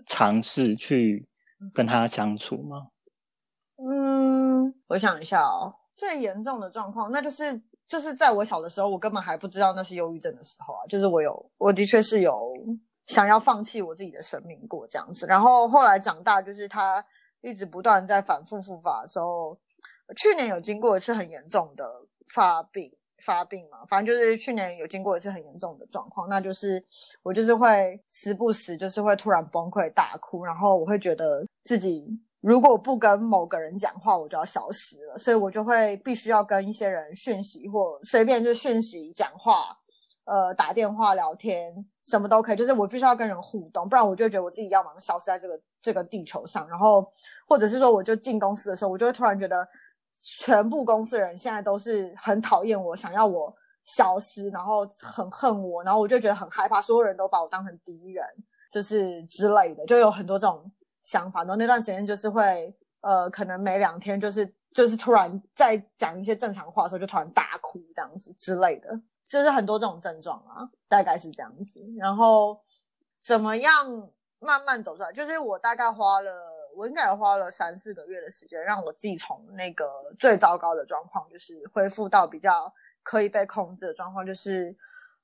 [0.06, 1.26] 尝试去
[1.72, 2.88] 跟他相处吗？
[3.76, 7.62] 嗯，我想一下哦，最严重的状况，那就是。
[7.90, 10.86] 就是在我小的时候，我根本还不知道那是忧郁症的时候啊。
[10.88, 12.32] 就是我有，我的确是有
[13.08, 15.26] 想要放弃我自己的生命过这样子。
[15.26, 17.04] 然后后来长大，就是他
[17.40, 19.58] 一直不断在反复复发的时候，
[20.16, 21.84] 去年有经过一次很严重的
[22.32, 26.80] 发病发病嘛，反正就是去年有经过一次很严重的状况，那就是
[27.24, 32.06] 我就是会时不时就是会突然崩溃大哭，然后我会觉得自己。
[32.40, 39.76] 如果不跟某个人讲话，我就要消失了，所以我就会必须要跟一些人讯息或随便就讯息讲话，
[40.24, 41.72] 呃，打电话聊天，
[42.02, 46.66] 什么都可以，就是我必须要跟人互动，不然我就觉得我自己要马上消失在这个这个地球上。
[46.66, 47.06] 然后，
[47.46, 49.68] 或者是说，我就进公司的时候，我就会突然觉得，
[50.24, 58.24] 全部公司人现在都是很讨厌我，想要我消失，然后很恨我，然后我就觉得很害怕，所有人都把我当成敌人，
[58.72, 60.72] 就是之类的，就有很多这种。
[61.02, 71.82] 想法，然后那段时间就是会，呃，可能每两天就是就是突然在讲一些正常话的时候，就突然大哭这样子之类的，就是很多这种症状啊，大概是这样子。
[71.98, 72.60] 然后
[73.18, 73.70] 怎么样
[74.38, 75.12] 慢慢走出来？
[75.12, 76.30] 就是我大概花了，
[76.76, 79.86] 我应该花了三四个月的时间，让我自己从那个
[80.18, 84.76] 最糟糕的状况，就是恢复到比较可以被控制的状况，就是。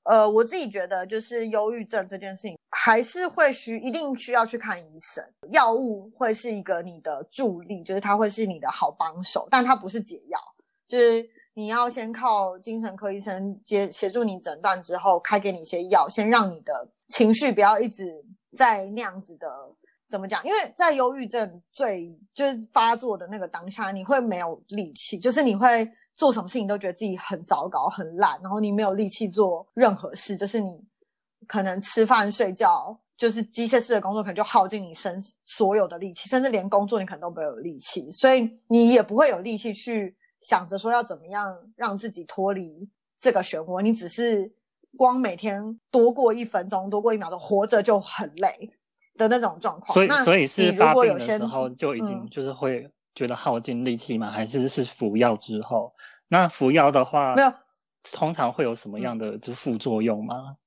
[0.07, 5.21] 呃，我自己觉得就是忧郁症这件事情，还是会需一定需要去看医生。
[5.51, 10.39] 药物会是一个你的助力，就是它会是你的好帮手，但它不是解药。
[10.87, 18.23] 就是你要先靠精神科医生接协助你诊断之后，开给你一些药，先让你的情绪不要一直
[18.57, 19.49] 在那样子的，
[20.09, 20.41] 怎么讲？
[20.45, 25.85] 因为在忧郁症最就是发作的那个当下，你会没有力气，就是你会。
[26.17, 30.83] 做什么事情都觉得自己很糟糕、很烂，然后你没有力气做任何事，就是你
[31.47, 44.51] 可能吃饭、睡觉，就是机械式的工作，可能就耗尽你身所有的力气，甚至连工作你可能都没有力气，所以你也不会有力气去想着说要怎么样让自己脱离这个漩涡，你只是
[44.97, 48.71] 光每天多过一分钟、多过一秒钟活着就很累
[49.15, 49.93] 的那种状况。
[49.93, 54.29] 所以，所以是发病的时候就已经就是会觉得耗尽力气吗？
[54.29, 55.93] 嗯、还是是服药之后？
[56.29, 57.53] 那服药的话，没有，
[58.11, 60.57] 通常会有什么样的就是副作用吗？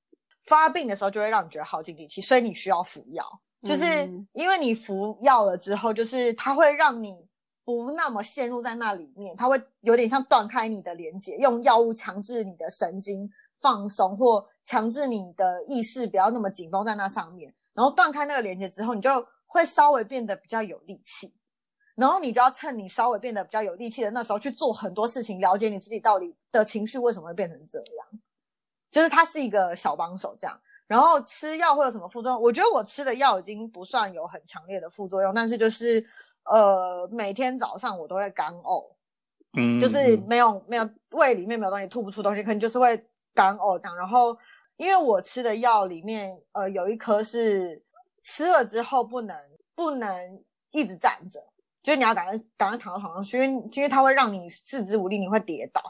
[0.41, 3.23] 发病的时候就会让你觉得耗尽力气，所以你需要服药。
[3.63, 3.85] 就是
[4.33, 7.27] 因为你服药了之后，就是它会让你
[7.63, 13.29] 不那么陷入在那里面，它会有点像断开你的连接，用药物强制你的神经
[13.61, 17.53] 放松，或强制你的意识不要那么紧绷在那上面。
[17.73, 19.09] 然后断开那个连接之后，你就
[19.45, 21.31] 会稍微变得比较有力气。
[22.01, 28.07] 然后你就要趁你稍微变得比较有力气的那时候去做很多事情，了解你自己到底的情绪为什么会变成这样。
[28.89, 30.59] 就是它是一个小帮手这样。
[30.87, 32.41] 然后吃药会有什么副作用？
[32.41, 36.03] 我觉得我吃的药已经不算有很强烈的副作用，但是就是
[36.45, 38.95] 呃每天早上我都会干呕，
[39.55, 42.97] 嗯，就是没有没有胃里面没有东西吐不出东西，可能就是会
[43.35, 43.95] 干呕这样。
[43.95, 44.35] 然后
[44.77, 47.81] 因为我吃的药里面呃有一颗是
[48.23, 49.37] 吃了之后不能
[49.75, 51.50] 不能一直站着。
[51.83, 55.81] 就是你要赶快赶快躺到床上去，因为因为它会让你四肢无力，你会跌倒。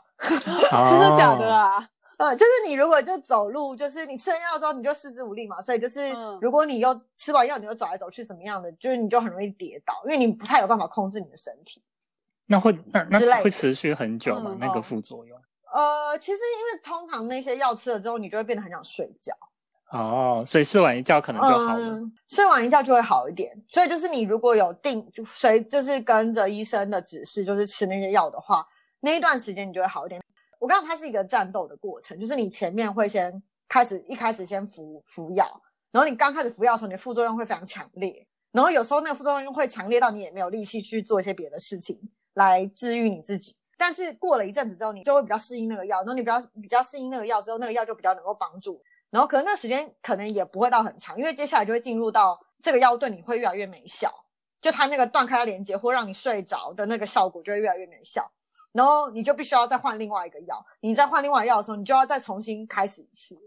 [0.71, 1.89] 哦、 真的假的啊？
[2.17, 11.81] 呃，就是你如果就走路，就是你吃了药之后你就四肢无力嘛，所以就是如果你又吃完药你又走来走去什么样的，就是你就很容易跌倒，因为你不太有办法控制你的身体。
[12.48, 14.52] 那会那那会持续很久吗？
[14.54, 15.39] 嗯、那个副作用？
[15.73, 19.33] 呃，其实因为通常那些药吃了之后，你就会变得很想睡觉。
[19.92, 21.98] 哦，所以睡完一觉可能就好了。
[21.98, 23.52] 嗯，睡完一觉就会好一点。
[23.67, 28.65] 所以就是你如果有定，就随就是跟着医生的指示，就是吃那些药的话，
[29.02, 30.21] 那一段时间你就会好一点。
[30.60, 35.46] 我告诉你，它是一个战斗的过程，就是你前面会先开始，一开始先服服药，
[35.92, 42.00] 然后你刚开始服药的时候，你的副作用会非常强烈，然后有时候那个副作用会强烈到你也没有力气去做一些别的事情
[42.35, 43.56] 来治愈你自己。
[43.77, 48.81] 但是过了一阵子之后，你就会比较适应那个药，然后你比较比较适应那个药之后，那个药就比较能够帮助。
[49.12, 54.09] 然后可能那时间可能也不会到很长，因为接下来就会进入到这个药对你会越来越没效，
[54.62, 58.31] 就它那个断开连接或让你睡着的那个效果就会越来越没效，
[58.71, 60.65] 然后你就必须要再换另外一个药。
[60.79, 63.37] 你再换另外药的时候，你就要再重新开始一次。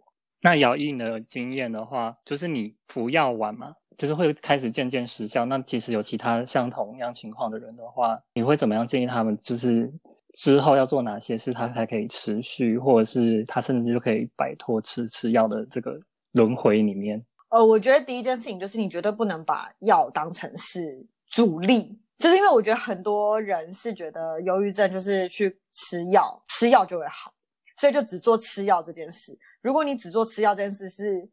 [0.43, 5.47] 那姚医的经验的话，就是你服药完嘛，就是会开始渐渐失效。
[5.47, 9.35] 那其实有其他相同样情况的人的话，你会怎么样建议他们？
[9.39, 9.91] 就是。
[10.35, 15.97] 之后要做哪些事，他才可以持续，或者是他甚至就可以摆脱吃吃药的这个
[16.33, 17.25] 轮回里面？
[17.51, 27.33] 呃，我觉得第一件事情就是你绝对不能把药当成是主力，就是因为我觉得很多人是觉得忧郁症就是去吃药，吃药就会好，
[27.77, 29.39] 所以就只做吃药这件事。
[29.63, 31.29] 如果你只做吃药这件事是，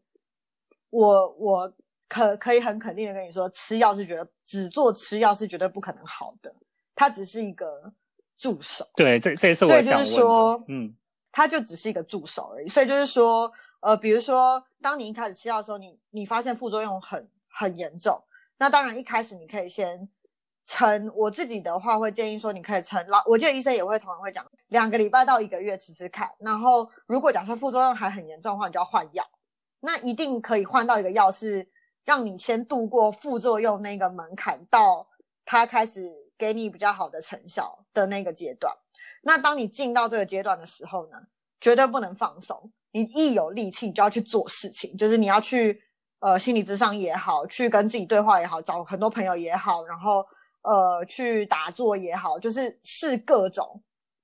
[0.91, 1.73] 我我
[2.07, 6.53] 可可以很肯定的跟你说，吃药是觉得只做吃药是绝对不可能好的，
[6.93, 7.91] 它只是一个。
[8.41, 10.91] 助手，对，这这也是我想就是说，嗯，
[11.31, 12.67] 他就只是一个助手而已。
[12.67, 18.19] 所以就是说，呃，比如说，当你一开始吃药的时候，你你发现副作用很很严重，
[18.57, 20.09] 那当然一开始你可以先
[20.65, 21.11] 撑。
[21.13, 23.05] 我自己的话会建议说，你可以撑。
[23.09, 26.27] 老，我记得医生也会同样会讲，两个礼拜到一个月吃吃看。
[26.39, 29.23] 然后如果假设副作用还很严重的话，你就要换药。
[29.81, 31.69] 那一定可以换到一个药是
[32.03, 35.07] 让你先度过副作用那个门槛，到
[35.45, 36.20] 它开始。
[36.41, 38.75] 给你比较好的成效的那个阶段，
[39.21, 41.17] 那当你进到这个阶段的时候呢，
[41.59, 42.71] 绝对不能放松。
[42.93, 45.79] 你一有力气，你就要去做事情，就是你要去
[46.19, 50.25] 呃心理智商也好，去跟自己对话也好，找很多朋友也好，然后
[50.63, 53.83] 呃去打坐也好，就是试各种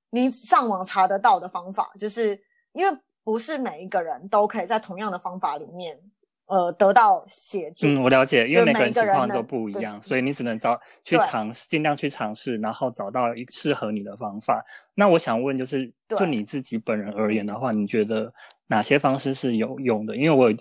[0.09, 2.41] 你上网查得到的方法，就是
[2.73, 6.01] 因为不是每一个人都可以在同样的方法里面。
[6.47, 7.87] 呃，得到协助。
[7.87, 14.63] 嗯，我了解，因为每个人情况都不一样，所以你只能找去尝试，尽量去尝试，然后找到一适合你的方法。
[14.95, 18.33] 那我想问，就是就你自己本人而言的话，你觉得
[18.67, 20.15] 哪些方式是有用的？
[20.15, 20.53] 因为我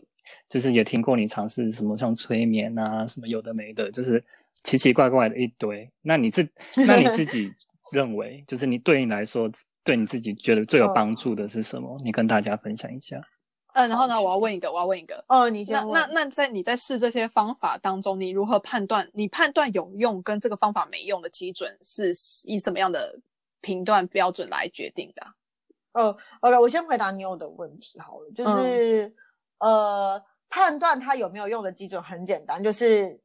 [0.49, 4.23] 就是也听过你尝试什么像催眠啊，什么有的没的，就是
[4.65, 5.89] 奇奇怪怪的一堆。
[6.03, 6.49] 那你自
[6.85, 7.53] 那你自己
[7.93, 9.49] 认为，就是你对你来说，
[9.85, 11.97] 对你自己觉得最有帮助的是什么？
[12.03, 13.21] 你跟大家分享一下。
[13.77, 15.23] 嗯，然后呢，我要问一个，我要问一个。
[15.29, 15.93] 哦，你先问。
[15.93, 19.07] 那那那在你在试这些方法当中，你如何判断？
[19.13, 22.15] 你判断有用跟这个方法没用的基准是
[22.47, 23.21] 以什么样的
[23.61, 25.27] 评断标准来决定的？
[25.93, 28.31] 哦，OK，我先回答你有的问题好了。
[28.35, 29.09] 就是、
[29.59, 33.21] 嗯、呃，判断它有没有用的基准很简单，就是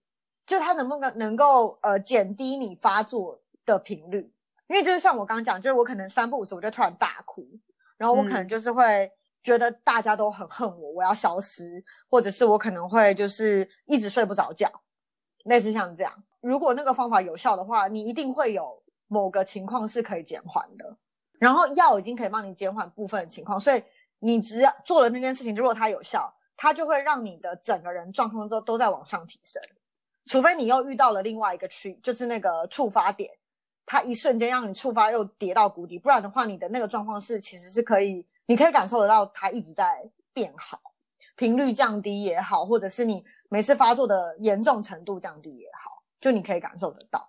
[0.46, 4.30] 就它能不能能够呃减低你发作的频率。
[4.68, 7.48] 因为就是像我刚刚讲，就是我可能三不五时我就突然大哭，
[7.96, 9.06] 然后我可能就是会。
[9.06, 9.12] 嗯
[9.44, 14.72] 觉得大家都很恨我，我要消失，或者是我可能会就是一直睡不着觉，
[15.46, 16.24] 类似像这样。
[16.42, 20.98] 如果那个方法有效的话，你一定会有某个情况是可以减缓的。
[21.40, 23.82] 然后药已经可以帮你减缓部分的情况，所以
[24.20, 29.60] 你只要做了那件事情，如果它有效，它就会让你的整个人状况都都在往上提升。
[30.28, 33.32] 除非你又遇到了另外一个区，就是那个触发点，
[33.88, 38.24] 它一瞬间让你触发又跌到谷底，不然的话，你的那个状况是其实是可以。
[38.52, 40.78] 你可以感受得到它一直在变好，
[41.38, 47.26] 频率降低也好，或者是你每次发作的严重程度降低也好，就你可以感受得到。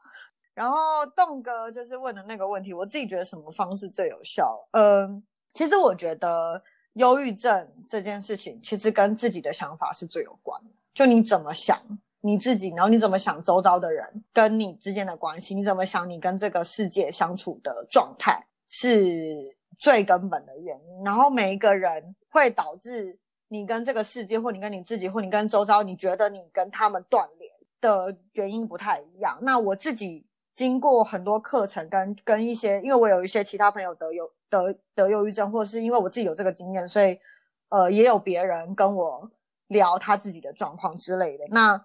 [0.53, 4.69] 然后栋哥就是问的那个问题，我自己觉得什么方式最有效？
[4.73, 5.23] 嗯，
[5.55, 6.61] 其实我觉得
[6.95, 11.81] 忧郁症这件事情其实跟自己的想法是最有关的，就你怎么想，
[12.21, 21.03] 你自己，然后你怎么想周遭的人跟你之间的关系，你怎么想你跟这个世界相处的状态，是最根本的原因。
[21.03, 23.19] 然后每一个人会导致
[23.49, 29.37] 你跟这个世界，或你跟你自己，或你跟周遭，你觉得你跟他们断联的原因不太一样。
[29.43, 37.19] 那我自己经过很多课程跟，跟一些，因为我有一些其他朋友得忧得得忧郁症，或是因为我自己有这个经验，所以
[37.71, 39.31] 呃，也有别人跟我。
[39.69, 41.83] 聊他自己的状况之类的，那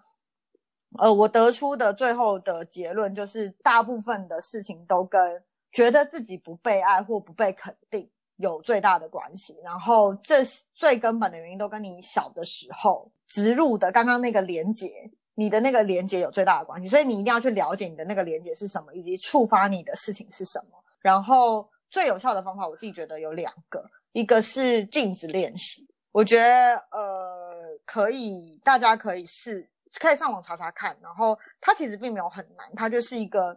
[1.00, 5.42] 呃，我得出的最后的结论就是，大部分的事情都跟
[5.72, 9.56] 觉得自己不被爱或不被肯定有最大的关系。
[9.64, 10.44] 然后，这
[10.74, 16.88] 最根本的原因都跟你小的时候植入的刚刚那个连结，你的那个连结有最大的关系。
[16.88, 20.84] 所以，你一定要去了解你的那个连结是什么，以及触发你的事情是什么。
[21.00, 25.88] 然后，最有效的方法，我自己觉得有两个，一个是镜子练习。
[26.12, 30.98] 我觉得呃，可以，大家可以试，可以上网查查看。
[31.02, 33.56] 然后它其实并没有很难，它就是一个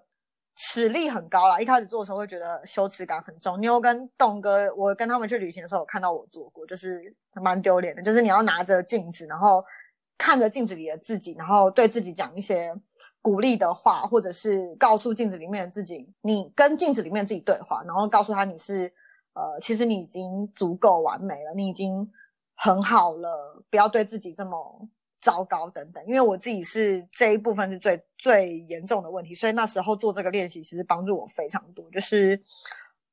[0.62, 1.58] 实力很高啦。
[1.58, 3.58] 一开始做的时候会觉得羞耻感很重。
[3.60, 8.02] 妞跟栋哥，我跟他们去旅行的时候，有看到我做过，就是蛮丢脸的。
[8.02, 9.64] 就是你要拿着镜子，然后
[10.18, 12.74] 看着镜子里的自己，然后对自己讲一些
[13.22, 18.92] 鼓励的话，或者是告诉镜子里面的自己，你跟镜子里面自己对话，然后告诉他你是
[19.32, 22.10] 呃，其实你已经足够完美了，你已经。
[22.62, 24.86] 很好了，不要对自己这么
[25.20, 26.04] 糟糕等等。
[26.06, 31.88] 因为我自己是这一部分是最最严重的问题，所以那时候做这个练习其实帮助我非常多。
[31.90, 32.40] 就是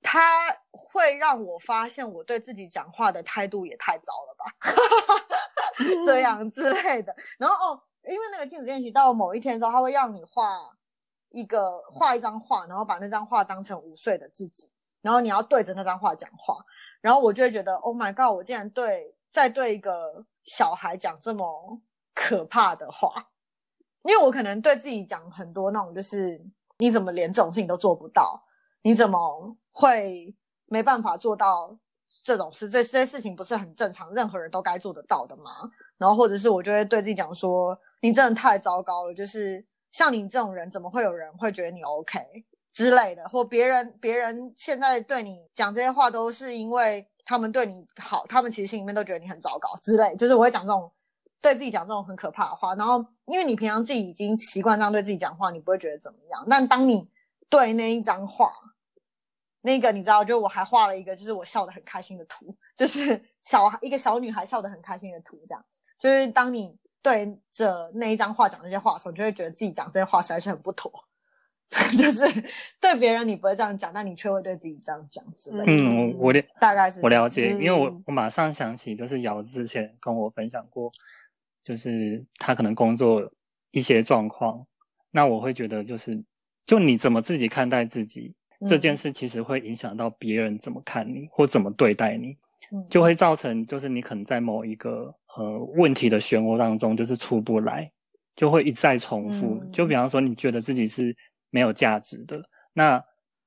[0.01, 4.45] 它会让我发现我对自己讲话的态度也太糟了吧，
[6.05, 7.15] 这样之类的。
[7.37, 10.57] 然后哦，因为那个镜子练习到某一天的时候，它会让你画
[11.29, 16.57] 一个画一张画，然后把那张画当成五岁的自己，然后你要对着那张画讲话，
[17.01, 19.13] 然后我就会觉得，Oh my God，我竟然对。
[19.29, 21.79] 在对一个小孩讲这么
[22.19, 23.29] 可怕的话，
[24.01, 26.43] 因为我可能对自己讲很多那种，就是
[26.79, 28.43] 你怎么连这种事情都做不到？
[28.81, 31.77] 你怎么会没办法做到
[32.23, 32.67] 这种事？
[32.67, 35.69] 这这些事情不是很正常，任何人都该做得到的吗？
[35.97, 42.19] 然后或者是我就会对自己讲说，你真的太糟糕了，就是像你这种人，怎么会有人会觉得你 OK
[42.73, 43.29] 之类的？
[43.29, 47.07] 或别人别人现在对你讲这些话，都是因为。
[47.29, 50.89] 他们对你好，他们其实心里面都觉得你很糟糕之类，就是我会讲这种
[51.41, 52.75] 对自己讲这种很可怕的话。
[52.75, 56.45] 然后，因为你平常自己已经习惯这样对自己讲话，你不会觉得怎么样。
[56.49, 57.09] 但当你
[57.49, 58.51] 对那一张画，
[59.61, 65.65] 那个你知道，就我还画了一个，就是我笑得很开心的图，就是小一个小女孩笑得很开心的图，这样。
[65.99, 70.91] 就是当你对着那一张画讲这些话的时候，你就会觉得自己讲这些话实在是很不妥。
[71.99, 72.23] 就是
[72.79, 75.65] 对别人你不会这样讲，但你却会对自己这样讲之类的。
[75.67, 80.89] 嗯，我了大概是我了解，嗯、因为我我马上想起，就是瑶之前跟我分享过，
[81.67, 83.29] 就是他可能工作
[83.71, 84.65] 一些状况，
[85.11, 86.23] 那我会觉得就是，
[86.65, 92.37] 就你怎么自己看待自己、嗯、这件事，其实会影响到别人怎么看你或怎么对待你，
[92.89, 97.91] 就会造成就是你可能在某一个呃问题的漩涡当中就是出不来，
[98.35, 99.59] 就会一再重复。
[99.61, 101.15] 嗯、就比方说，你觉得自己是。
[101.49, 102.43] 没有价值的。
[102.73, 103.01] 那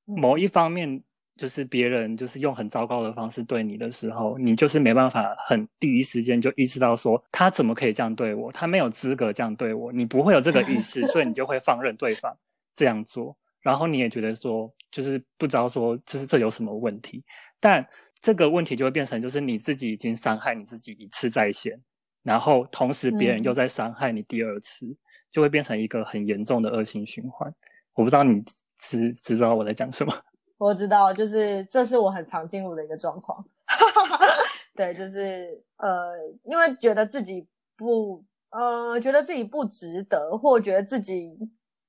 [0.07, 1.03] 某一方面，
[1.41, 9.91] 就是别人就是用很糟糕的方式对你的时候，你就是没办法很第一时间就意识到说他怎么可以这样对我，他没有资格这样对我。
[9.91, 12.37] 你不会有这个意识，所以你就会放任对方
[12.75, 13.35] 这样做。
[13.63, 17.25] 然后你也觉得说，就是不知道说就是这有什么问题。
[17.59, 17.89] 但
[18.21, 21.81] 这个问题就会变成就是你自己已经伤害你自己一次在先，
[22.23, 24.95] 然后同时别人又在伤害你第二次，
[25.31, 27.51] 就会变成一个很严重的恶性循环。
[27.95, 28.45] 我不知道你
[28.79, 30.13] 知知道我在讲什么？
[30.61, 33.43] 我知道，就是这是我很常进入的一个状况。
[34.77, 36.13] 对，就是呃，
[36.45, 37.47] 因为觉得自己
[37.79, 41.39] 不呃，觉得自己不值得，或觉得自己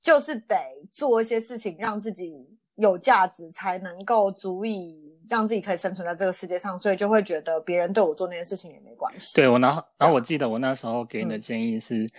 [0.02, 0.56] 就是得
[0.90, 9.36] 做一些事情，让自己有价值，才能够足以让自己可以生存在这个世界上，所以就会觉得别人对我做那件事情也没关系。
[9.36, 12.04] 对，我然后然后我记得我那时候给你的建议是。
[12.04, 12.10] 嗯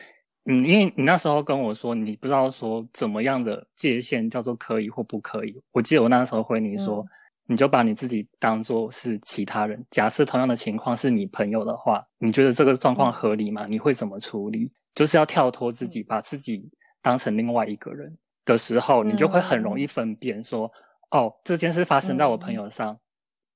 [0.46, 5.54] 嗯，因为你那时候跟我说，你不知道说怎么样的界限叫做可以或不可以。
[5.70, 7.08] 我记得我那时候回你说，嗯、
[7.46, 9.84] 你就把你自己当做是其他人。
[9.90, 13.66] 假设同样的情况是你朋友的话，你觉得这个状况合理吗？
[13.66, 14.68] 嗯、你会怎么处理？
[14.94, 16.68] 就是要跳脱自己，嗯、把自己
[17.00, 20.66] 当成另外一个人的时候，你就会很容易分辨说，
[21.10, 22.98] 嗯、哦，这件事发生在我朋友上，嗯、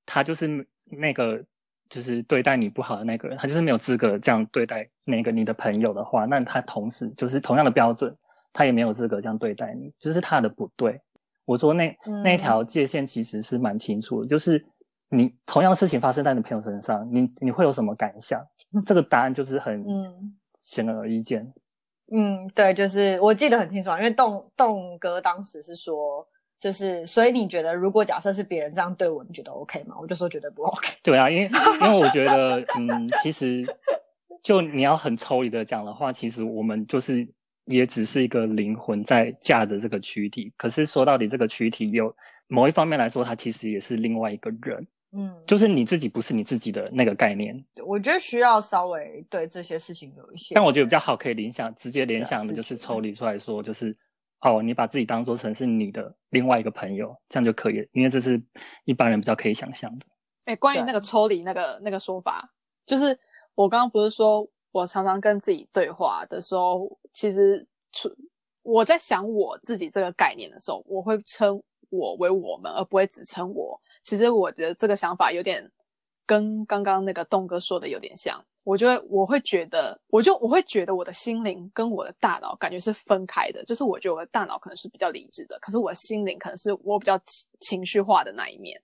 [0.05, 1.43] 他就是那个。
[1.89, 8.15] 就是对待你不好的那个人，他就是没有资格这样对待那个你的朋友的话，那他同时就是同样的标准，
[8.53, 10.99] 他也没有资格这样对待你，就是他的不对。
[11.45, 14.63] 我说那、嗯、那条界限其实是蛮清楚的，就是
[15.09, 18.45] 你同样的事情发生在你朋友身上，你你会有什么感想？
[18.85, 19.85] 这个答案就是很
[20.57, 21.53] 显而易见。
[22.11, 26.27] 嗯，对，就是我记得很清楚，因为栋栋哥当时是说，
[26.59, 29.95] 就是所以你觉得如果假设是别人这样对我，你觉得 OK 吗？
[29.99, 30.89] 我就说绝对不 OK。
[31.03, 31.49] 对啊，因为
[31.81, 33.63] 因为我觉得，嗯，其实
[34.41, 37.27] 就你要很抽离的讲的话，其实我们就是
[37.65, 42.15] 也只是一个灵魂在架着这个躯体，可是说到底，这个躯体有
[42.47, 44.87] 某一方面来说，它其实也是另外一个人。
[45.13, 50.53] 嗯，就是你自己不是你自己的那个概念，我觉得需要稍微对这些事情有一些。
[50.53, 53.95] 但我觉得比较好可以联想，直接联想的就是抽离出来说，就是
[54.41, 58.41] 哦，你把自己当做成是你的另外一个朋友，这样就可以了，因为这是
[58.85, 60.05] 一般人比较可以想象的。
[60.45, 62.47] 哎、欸，关于那个抽离那个那个说法，
[62.85, 63.17] 就是
[63.55, 68.09] 我刚刚不是说我常常跟自己对话的时候，其实出
[68.61, 73.81] 我在想我自己这个概念的时候，我会称我为我们，而不会只称我。
[74.03, 75.69] 其实我觉得这个想法有点
[76.25, 88.77] 跟刚刚那个栋哥说的有点像，我就会我会觉得，我就我会觉得我的心灵跟我的大脑感觉是分开的，就是我觉得我的大脑可能是比较理智的，可是我的心灵可能是我比较情情绪化的那一面，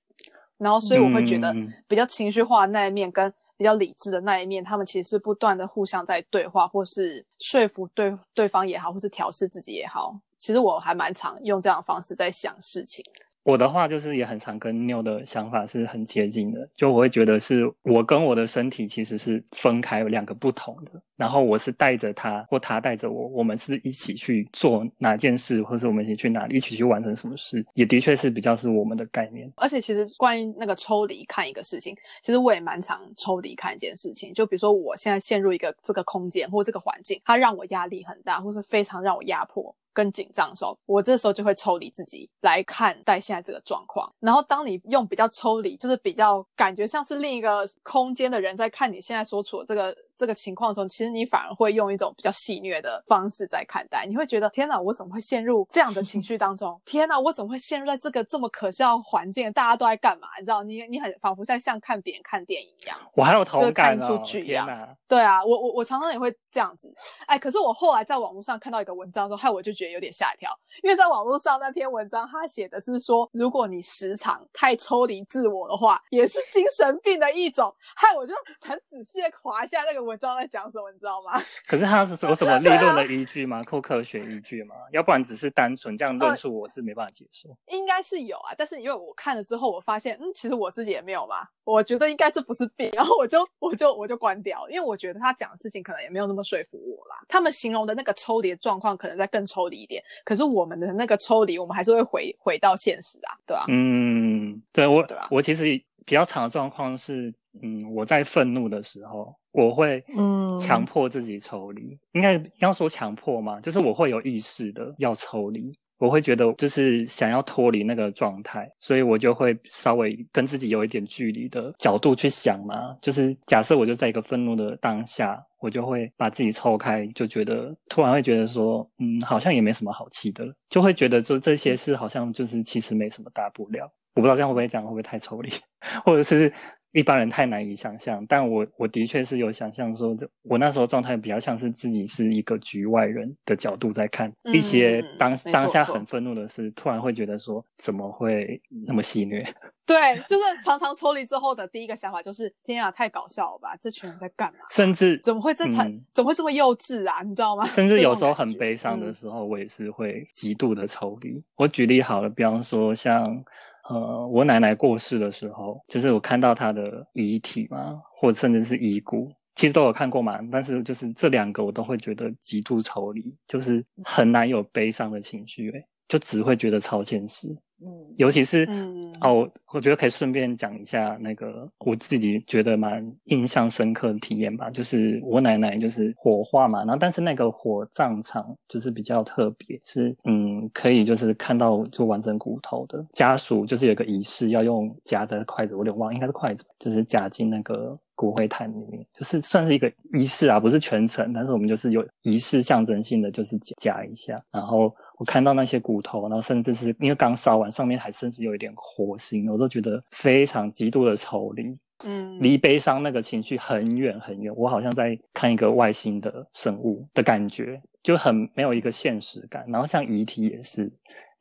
[0.57, 1.53] 然后所以我会觉得
[1.85, 13.03] 比较情绪化的那一面跟比较理智的那一面，他们其实是不断的互相在对话，或是说服对对方也好，或是调试自己也好，其实我还蛮常用这样的方式在想事情。
[13.43, 29.51] 我的话就是也很常跟 New 的想法是很接近的，就我会觉得是我跟我的身体其实是分开有两个不同的，然后我是带着他或他带着我，我们是一起去做哪件事，或是我们一起去哪里，一起去完成什么事，也的确是比较是我们的概念。
[29.57, 39.75] 而且其实关于那个抽离看一个事情，其实我也蛮常抽离看一件事情，就比如说我现在陷入一个这个空间或这个环境，它让我压力很大，或是非常让我压迫。
[39.93, 44.11] 跟紧张的时候，我这时候就会抽离自己来看待现在这个状况。
[44.19, 49.95] 然后，当你用比较抽离，就是比较感觉像是另一个空间的人在看你现在所处的这个。
[50.17, 56.79] 这个情况的时候，其实你反而会用一种比较戏谑的方式在看待，你会觉得天哪，我怎么会陷入这样的情绪当中？
[56.85, 59.51] 天哪，我怎么会陷入在这个这么可笑的环境？
[59.53, 60.27] 大家都在干嘛？
[60.39, 62.97] 你知道，你你很仿佛在像看别人看电影一样。
[63.15, 64.95] 我还有同感哦，天哪！
[65.07, 66.93] 对啊，我我我常常也会这样子。
[67.27, 70.51] 哎，可是我后来在网络上看到一个文章之后，害我就觉得有点吓一跳，
[70.81, 77.73] 因为在网络上那篇文章他写的是说，如果你时常太抽离自我的话，也是精神病的一种。
[77.95, 80.91] 害我就很仔细的划一下那个文章在讲什么。
[80.91, 81.41] 你知道吗？
[81.67, 83.63] 可是他是有什么理论的依据吗？
[83.63, 84.75] 扣科学依据吗？
[84.91, 87.49] 要不然只是单纯这样论述，我是没办法接受。
[87.67, 91.35] 应该是有啊，但是因为我看了之后，我发现，嗯，其实我自己也没有嘛。
[91.65, 97.15] 我觉得应该这不是病，然后我就我就我就关掉，因为我觉得他讲的事情可能也没有那么说服我啦。
[97.27, 100.03] 他们形容的那个抽离的状况，可能再更抽离一点。
[100.25, 103.65] 可是我们的那个抽离，我们还是会回回到现实啊，对吧？
[103.69, 105.27] 嗯，对我，对吧？
[105.31, 105.63] 我其实
[106.05, 109.35] 比较常的状况是，嗯，我在愤怒的时候。
[109.53, 110.57] 我会嗯。
[110.57, 133.85] 强迫自己抽离，嗯、应该要说强迫嘛，就是我会有意识的要抽离，我会觉得就是想要脱离那个状态，所以我就会稍微跟自己有一点距离的角度去想嘛，就是假设我就在一个愤怒的当下，我就会把自己抽开，就觉得突然会觉得说，嗯，好像也没什么好气的，就会觉得这这些事好像就是其实没什么大不了，
[134.15, 135.51] 我不知道这样会不会讲会不会太抽离，
[136.05, 136.51] 或者是。
[136.93, 149.43] 一般人太难以想象，但我我的确是有想象说，这我那时候状态比较像是自己是一个局外人的角度在看一些当、嗯、当下很愤怒的事，突然会觉得说怎么会那么戏虐？
[149.85, 153.75] 对，就是常常抽离之后的第一个想法就是天啊，太搞笑了吧！
[153.81, 154.59] 这群人在干嘛？
[154.69, 157.21] 甚至怎么会这很、嗯、怎么会这么幼稚啊？
[157.23, 157.65] 你知道吗？
[157.73, 161.31] 甚至有时候很悲伤的时候，我也是会极度的抽离。
[161.31, 163.43] 嗯、我举例好了，比方说像。
[163.89, 170.39] 呃，我奶奶过世的时候，就是我看到她的遗体嘛，或甚至是遗骨，其实都有看过嘛。
[170.51, 177.55] 但是就是这两个，我都会觉得极度抽离，就是很难有悲伤的情绪，诶，就只会觉得超现实。
[177.85, 204.95] 嗯，尤其是、嗯、哦，我觉得可以顺便讲一下那个我自己觉得蛮印象深刻的体验吧，就是我奶奶就是火化嘛，然后但是那个火葬场就是比较特别，是嗯可以就是看到就完整骨头的，家属就是有个仪式要用夹的筷子，我有点忘，应该是筷子，就是夹进那个骨灰坛里面，就是算是一个仪式啊，不是全程，但是我们就是有仪式象征性的就是夹一下，然后。
[205.17, 214.53] 我看到那些骨头，然后甚至是因为刚烧完，上面还甚至有一点火星，我都觉得非常极度的抽离，嗯，离悲伤那个情绪很远很远。
[214.55, 219.65] 我好像在看一个外星的生物的感觉，就很没有一个现实感。
[219.67, 220.91] 然后像遗体也是，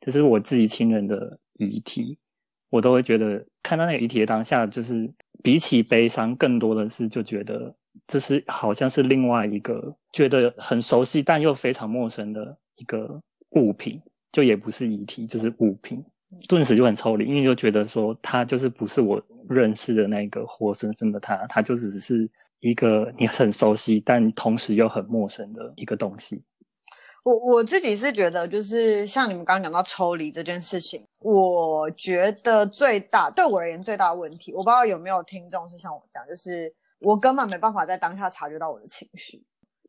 [0.01, 2.17] 就是我自己亲人的遗体，
[2.69, 5.11] 我都会觉得看到那个遗体的当下，就是
[5.41, 13.21] 比起悲伤，更多的是就觉得这是好像是另外一个觉得很熟悉但又非常陌生的一个
[13.55, 14.01] 物品，
[14.31, 16.03] 就也不是遗体，就是物品，
[16.47, 22.29] 顿时就很抽离，因为就觉得说他就是不是我认识的那个活生生的他，他就只是
[22.59, 26.43] 一个你很熟悉但同时又很陌生的一个东西。
[27.25, 39.41] 我我自己是觉得，就是像你们刚刚讲到抽离这件事情，我觉得最大对我而言最大的问题，我不知道有没有听众是像我这样，就是我根本没办法在当下察觉到我的情绪。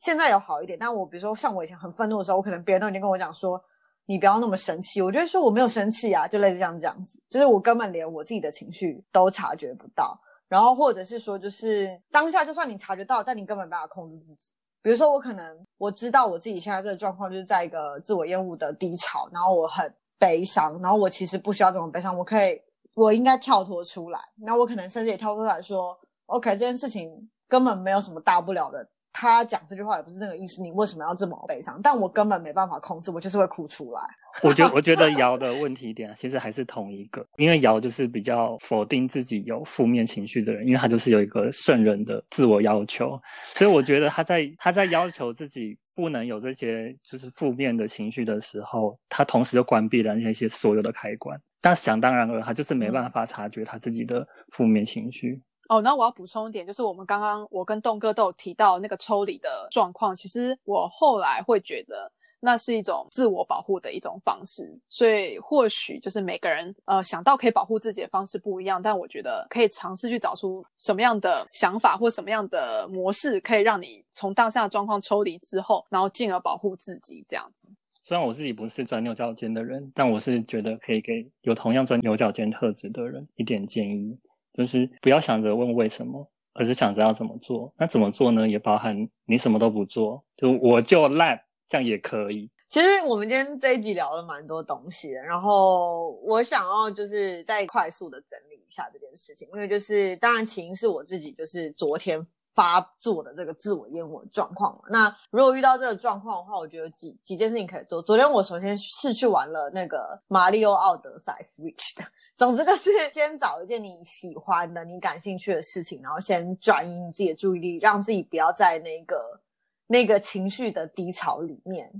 [0.04, 3.58] 现在有好一点，但我比如说像我以前很愤怒的时候，我可能别人都已经跟我讲说，
[4.04, 10.14] 你不要那么生气，我觉得说我没有生气啊，就类似这样这样子，就是我根本连我自己的情绪都察觉不到，
[10.46, 14.52] 然后或者是说，就是当下就算你察觉到，但你根本没办法控制自己。
[14.82, 22.60] 比如说，我可能我知道我自己现在这个状况就是在一个自我厌恶的低潮，然后我很悲伤，然后我其实不需要这么悲伤，我可以，
[22.94, 24.20] 我应该跳脱出来。
[24.36, 27.10] 那我可能甚至也跳脱出来说，OK，这件事情
[27.48, 28.86] 根本没有什么大不了的。
[29.14, 31.80] 他讲这句话也不是那个意思，你为什么要这么悲伤？
[31.82, 34.02] 但我根本没办法控制，我就是会哭出来。
[34.42, 43.18] 我觉得，我觉得瑶的问题点其实还是同一个，因为瑶就是比较否定自己有负面情绪的人，因为他就是有一个圣人的自我要求，
[43.54, 51.40] 所以我觉得他在他在要求自己不能有这些就是负面的情绪的时候，他同时就关闭了那些所有的开关。
[51.60, 55.40] 但想当然尔，他就是没办法察觉他自己的负面情绪。
[55.68, 62.10] 哦，那我要补充一点，就是我们刚刚我跟栋哥都有提到那个抽离的状况，其实我后来会觉得
[62.40, 77.66] 那是一种自我保护的一种方式，所以或许就是每个人呃想到可以保护自己的方式不一样，但我觉得可以尝试去找出什么样的想法或什么样的模式，可以让你从当下的状况抽离之后，然后进而保护自己这样子。
[78.02, 84.18] 虽然我自己不是钻牛角尖的人，但我是觉得可以给有同样钻牛角尖特质的人一点建议。
[84.54, 87.70] 就是不要想着问为什么，而是想着要怎么做。
[87.76, 88.48] 那怎么做呢？
[88.48, 88.96] 也包含
[89.26, 91.38] 你什么都不做，就我就烂，
[91.68, 92.50] 这样也可以。
[92.68, 102.26] 其实我们今天这一集聊了蛮多东西，然后我想要就是再快速的整理一下这件事情，因为就是当然起因是我自己就是昨天。
[102.54, 104.80] 发作的这个自我厌恶状况。
[104.88, 108.00] 那如果遇到这个状况的话，我觉得几几件事情可以做。
[108.00, 112.04] 昨天我首先是去玩了那个马里奥奥德赛 Switch 的。
[112.36, 119.40] 总之就是先找一件你喜欢的、你感兴趣的事情，然后先转移你自己的注意力，让自己不要在那个
[119.86, 121.90] 那个情绪的低潮里面，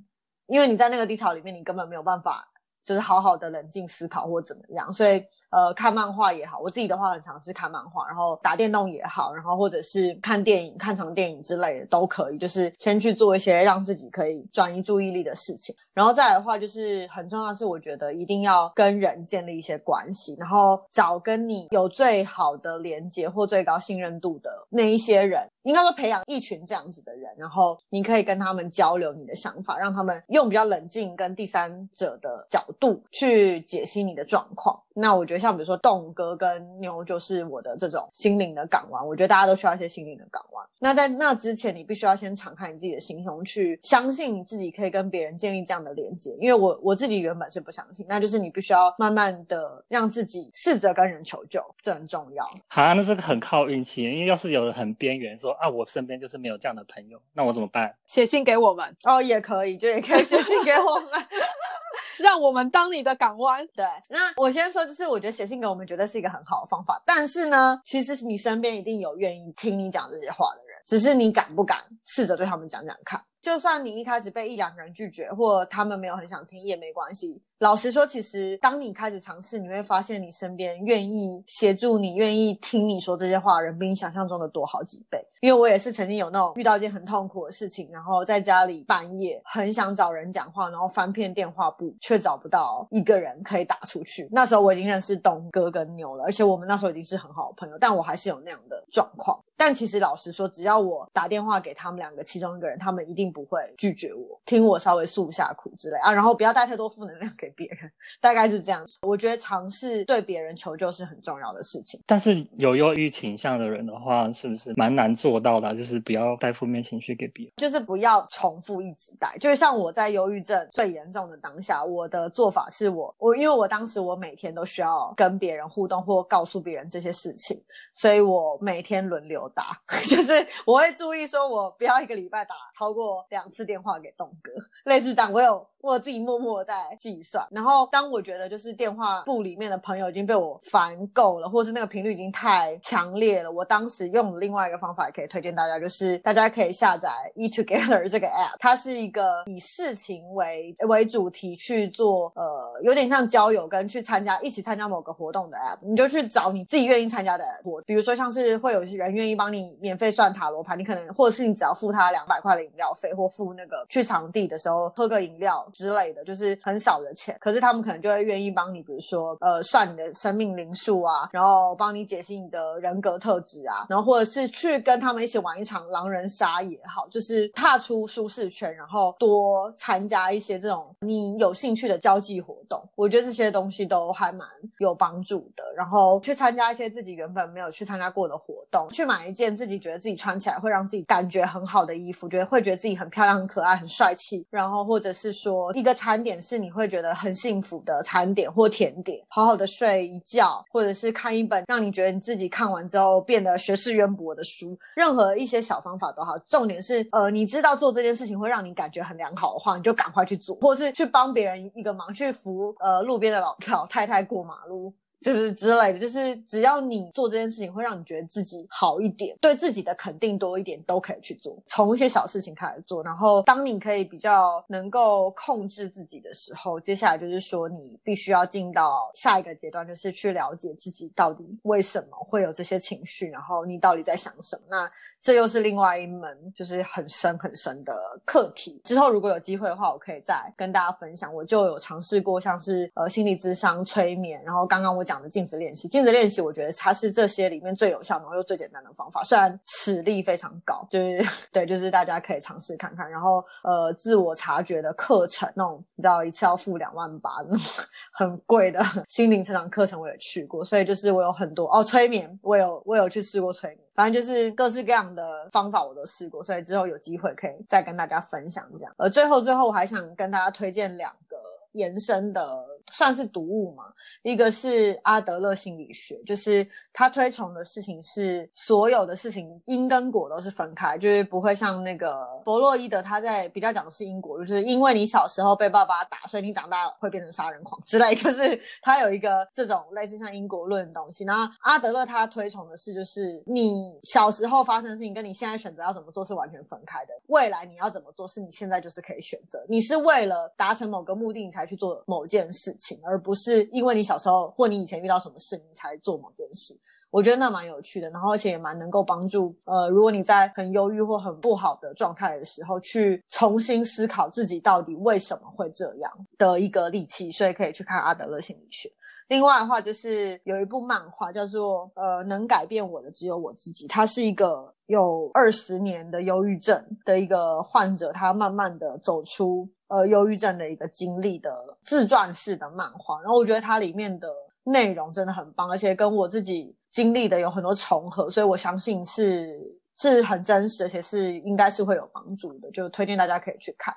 [0.47, 2.49] 因为你在那个低潮里面，你根本没有办法
[2.85, 5.25] 就是好好的冷静思考或怎么样，所以。
[5.51, 15.73] 呃，看漫画也好，我自己的话很尝试看漫画，然后打电动也好，然后或者是看电影、看场电影之类的都可以，就是先去做一些让自己可以转移注意力的事情。
[15.95, 34.77] 然后再来的话，就是很重要的是，我觉得一定要跟人建立一些关系，然后找跟你有最好的连接或最高信任度的那一些人，应该说培养一群这样子的人，然后你可以跟他们交流你的想法，让他们用比较冷静跟第三者的角度去解析你的状况。
[34.97, 35.45] 那我觉得。
[35.45, 39.07] 像比如说，栋哥跟牛就是我的这种心灵的港湾。
[39.07, 40.67] 我觉得大家都需要一些心灵的港湾。
[40.79, 46.31] 那在那之前，你必须要先敞开你自己的心胸，去相信自己可以跟别人建立这样的连接。
[46.41, 52.49] 因为我我自己原本是不相信，那就是你必须要慢慢的让自己试着跟人求救，这很重要。
[52.69, 54.05] 好啊，那这个很靠运气。
[54.05, 57.95] 因为要是有人很边缘说啊，我身边就是没有这样的朋友，那我怎么办？
[58.07, 61.11] 写信给我们哦，也可以，就也可以写信给我们。
[62.19, 63.67] 让我们当你的港湾。
[63.75, 67.01] 对，那我先说，就是我觉得写信给我们绝对是一个很好的方法。
[67.05, 73.21] 但是呢，其实你身边一定有愿意听你讲这些话的人，只是你敢不敢试着对他们讲讲看。
[73.45, 77.43] 就算你一开始被一两个人拒绝，或他们没有很想听，也没关系。
[77.61, 85.25] 老实说，其实当你开始尝试，你会发现你身边愿意协助你、愿意听你说这些话的人，比你想象中的多好几倍。
[85.41, 94.27] 因为我也是曾经有那种遇到一件很痛苦的事情，然后在家里半夜很想找人讲话，然后翻遍电话簿却找不到一个人可以打出去。
[94.33, 99.39] 那时候我已经认识东哥跟牛了，而且我们那时候已经是很好的朋友，但我还是有那样的状况。
[99.57, 107.91] 但其实老实说，只要我打电话给他们两个其中一个人，他们一定不会拒绝我，听我稍微诉一下苦之类啊，然后不要带太多负能量给别人，
[108.21, 108.87] 大概是这样。
[109.03, 112.01] 我觉得尝试对别人求救是很重要的事情。
[112.07, 115.75] 但是有忧郁倾向的人的话，是不是蛮难做到的？
[115.77, 119.37] 就是不要带负面情绪给别人，就是不要重复一直带。
[119.39, 129.79] 就是像我在忧郁症最严重的当下，我的做法是我我因为我当时我每天都需要跟别人互动或告诉别人这些事情，所以我每天轮流打，
[130.09, 134.51] 就是我会注意说，我不要一个礼拜打超过两次电话给东哥，
[134.85, 135.31] 类似这样。
[135.31, 135.67] 我有。
[135.85, 137.47] 我自己默默在计算。
[137.51, 184.49] 然后当我觉得就是电话簿里面的朋友已经被我烦够了，或是那个频率已经太强烈了，我当时用另外一个方法也可以推荐大家，就是大家可以下载 Eat Together 这个 app，它是一个以事情为为主题去做，呃，有点像交友跟去参加一起参加某个活动的 app，你就去找你自己愿意参加的活，比如说像是会有些人愿意帮你免费算塔罗牌，你可能或者是你只要付他两百块的饮料费，或付那个去场地的时候喝个饮料之类的，就是很少的钱，可是他们可能就会愿意帮你，比如说呃算你的生命灵数啊，然后帮你解析你的人格特质啊，然后或者是去跟他们一起玩一场狼人杀也好，就是踏出舒适圈，然后多参加一些这种你有兴趣的交际活动，我觉得这些东西都还蛮
[184.79, 185.65] 有帮助的。
[185.77, 194.47] 然后去参加一些自己原本没有去参加过的活动，去买一件自己觉得自己穿起来会让自己感觉很好的衣服，觉得会觉得自己很漂亮、很可爱、很帅气。
[194.51, 204.77] 然后或者是说一个餐点是你会觉得很幸福的餐点或甜点，好好的睡一觉，或者是看一本让你觉得你自己看完之后变得学识渊博的书。
[204.97, 214.93] 任何一些小方法都好，重点是呃，你知道做这件事情会让你感觉很良好的话，你就赶快去做，或是去帮别人一个忙，去扶呃路边的老老太太过马路。
[215.25, 221.57] 就是之类的，就是只要你做这件事情会让你觉得自己好一点，对自己的肯定多一点，都可以去做。
[221.67, 234.63] 从一些小事情开始做，然后当你可以比较能够控制自己的时候，接下来就是说你必须要进到下一个阶段，就是去了解自己到底为什么会有这些情绪，然后你到底在想什么。
[234.69, 234.91] 那
[235.23, 237.95] 这又是另外一门就是很深很深的
[238.27, 238.79] 课题。
[238.85, 241.35] 之后如果有机会的话，我可以再跟大家分享。
[241.35, 245.14] 我就有尝试过像是呃心理智商、催眠，然后刚刚我讲。
[245.15, 249.23] 讲的镜子练习，镜子练习，我觉得它是这些里面最有效，然后又最简单的方法。
[249.23, 253.09] 虽然实力非常高，就是 对，就是大家可以尝试看看。
[253.09, 260.65] 然后呃，自我察觉的课程，那种你知道一次要付两万八那种很贵的心灵成长课程，我也去过。
[260.65, 263.79] 所以就是我有很多哦，催眠，我有我有去试过催眠。
[263.95, 268.93] 反正就是各式各样的方法我都试过，所以之后有机会可以再跟大家分享这样。
[268.99, 271.37] 而最后最后，我还想跟大家推荐两个
[271.75, 272.74] 延伸的。
[272.91, 273.85] 算是读物嘛，
[274.23, 282.15] 一个是阿德勒心理学，就是他推崇的事情是所有的事情因跟果都是分开，就是不会像那个
[282.45, 291.25] 弗洛伊德他在比较讲的是因果，就是因为你小时候被爸爸打，所以你长大会变成杀人狂之类， 就是他有一个这种类似像因果论的东西。
[291.25, 302.74] 然后阿德勒他推崇的是，就是你小时候发生的事情跟你现在选择要怎么做是完全分开的，未来你要怎么做是你现在就是可以选择，你是为了达成某个目的你才去做某件事。
[303.05, 306.79] 而不是因为你小时候或你以前遇到什么事，你才做某件事。
[307.11, 317.31] 我觉得那蛮有趣的，然后而且也蛮能够帮助呃，如果你在很忧郁或很不好的状态的时候，去重新思考自己到底为什么会这样的一个利器。
[317.31, 318.91] 所以可以去看阿德勒心理学。
[319.29, 323.87] 另外的话，就是有一部漫画叫做呃，能改变我的只有我自己。
[323.87, 329.69] 他是一个有二十年的忧郁症的一个患者，他慢慢的走出。
[329.89, 331.53] 呃，忧郁症的一个经历的
[331.85, 334.29] 自传式的漫画，然后我觉得它里面的
[334.65, 339.55] 内容真的很棒，而且跟我自己经历的有很多重合，所以我相信是
[339.97, 343.95] 是很真实，而且是应该是会有帮助的，就推荐大家可以去看。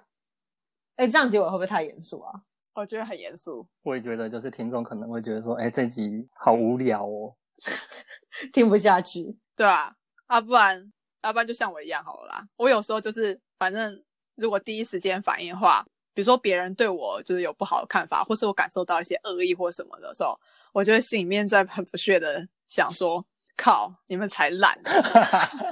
[0.98, 2.34] 哎，这样结尾会不会太严肃啊？
[2.82, 3.66] 我觉得很严肃。
[3.84, 7.36] 我也觉得，就是听众可能会觉得说，哎，这集好无聊哦，
[8.54, 9.38] 听不下去。
[9.56, 9.94] 对啊，
[10.28, 10.92] 啊，不然，
[11.24, 12.48] 要不然就像我一样好了啦。
[12.56, 14.04] 我有时候就是反正。
[14.40, 20.40] 如果第一时间反应的话，比如说别人对我就是有不好的看法，或是我感受到一些恶意或什么的时候，
[20.74, 23.26] 我就会心里面在很不屑的想说
[23.58, 24.80] ：“靠，你们才烂，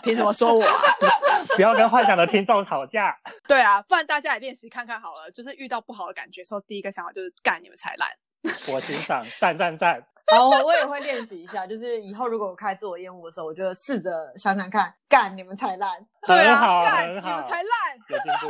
[0.01, 0.81] 凭什么说我啊？”
[1.55, 3.17] 不要跟幻想的听众吵架。
[3.47, 5.31] 对啊，不然大家也练习看看好了。
[5.31, 8.09] 就是遇到不好的感觉的时候，第一个想法就是干你们才烂。
[8.73, 10.01] 我欣赏，赞赞赞。
[10.27, 11.65] 好， 我也会练习一下。
[11.67, 16.05] 就是以后如果我开自我厌恶的时候，我就试着想想看，干你们才烂。
[16.25, 17.63] 对啊，好干你们才烂。
[18.09, 18.47] 有进步。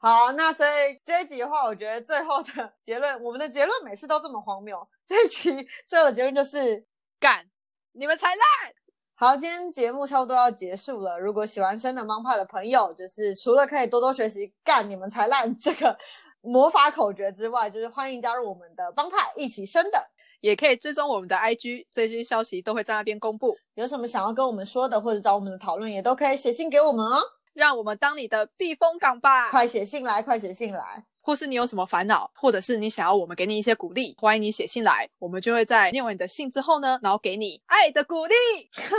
[0.00, 4.86] 好，那所以这一集的话，我觉得最后的结论，我们的结论每次都这么荒谬。
[5.06, 6.84] 这一集最后的结论就是
[7.18, 7.46] 干
[7.92, 8.74] 你们才烂。
[9.16, 11.20] 好，今天节目差不多要结束了。
[11.20, 15.96] 如果喜欢升的帮派的朋友，就是除了可以多多学习干你们才烂这个
[16.42, 20.10] 魔法口诀之外，就是欢迎加入我们的帮派，一起生的。
[20.40, 23.56] 也可以追踪我们的 IG，最新消息都会在那边公布。
[23.74, 27.22] 有什么想要跟我们说的，或者找我们的讨论，也都可以写信给我们哦。
[27.54, 29.48] 让我们当你的避风港吧！
[29.48, 31.04] 快写信来，快写信来。
[31.24, 38.34] 或是你有什么烦恼，或者是你想要我们给你一些鼓励，欢迎你写信来，我们就会在念完你的信之后呢，然后给你爱的鼓励。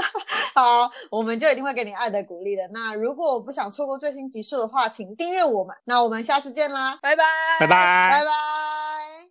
[0.56, 2.68] 好，我们就一定会给你爱的鼓励的。
[2.74, 5.76] 那如果我不想错过最新集数的话，请订阅我们。
[5.84, 7.24] 那我们下次见啦，拜拜，
[7.60, 8.75] 拜拜，拜拜。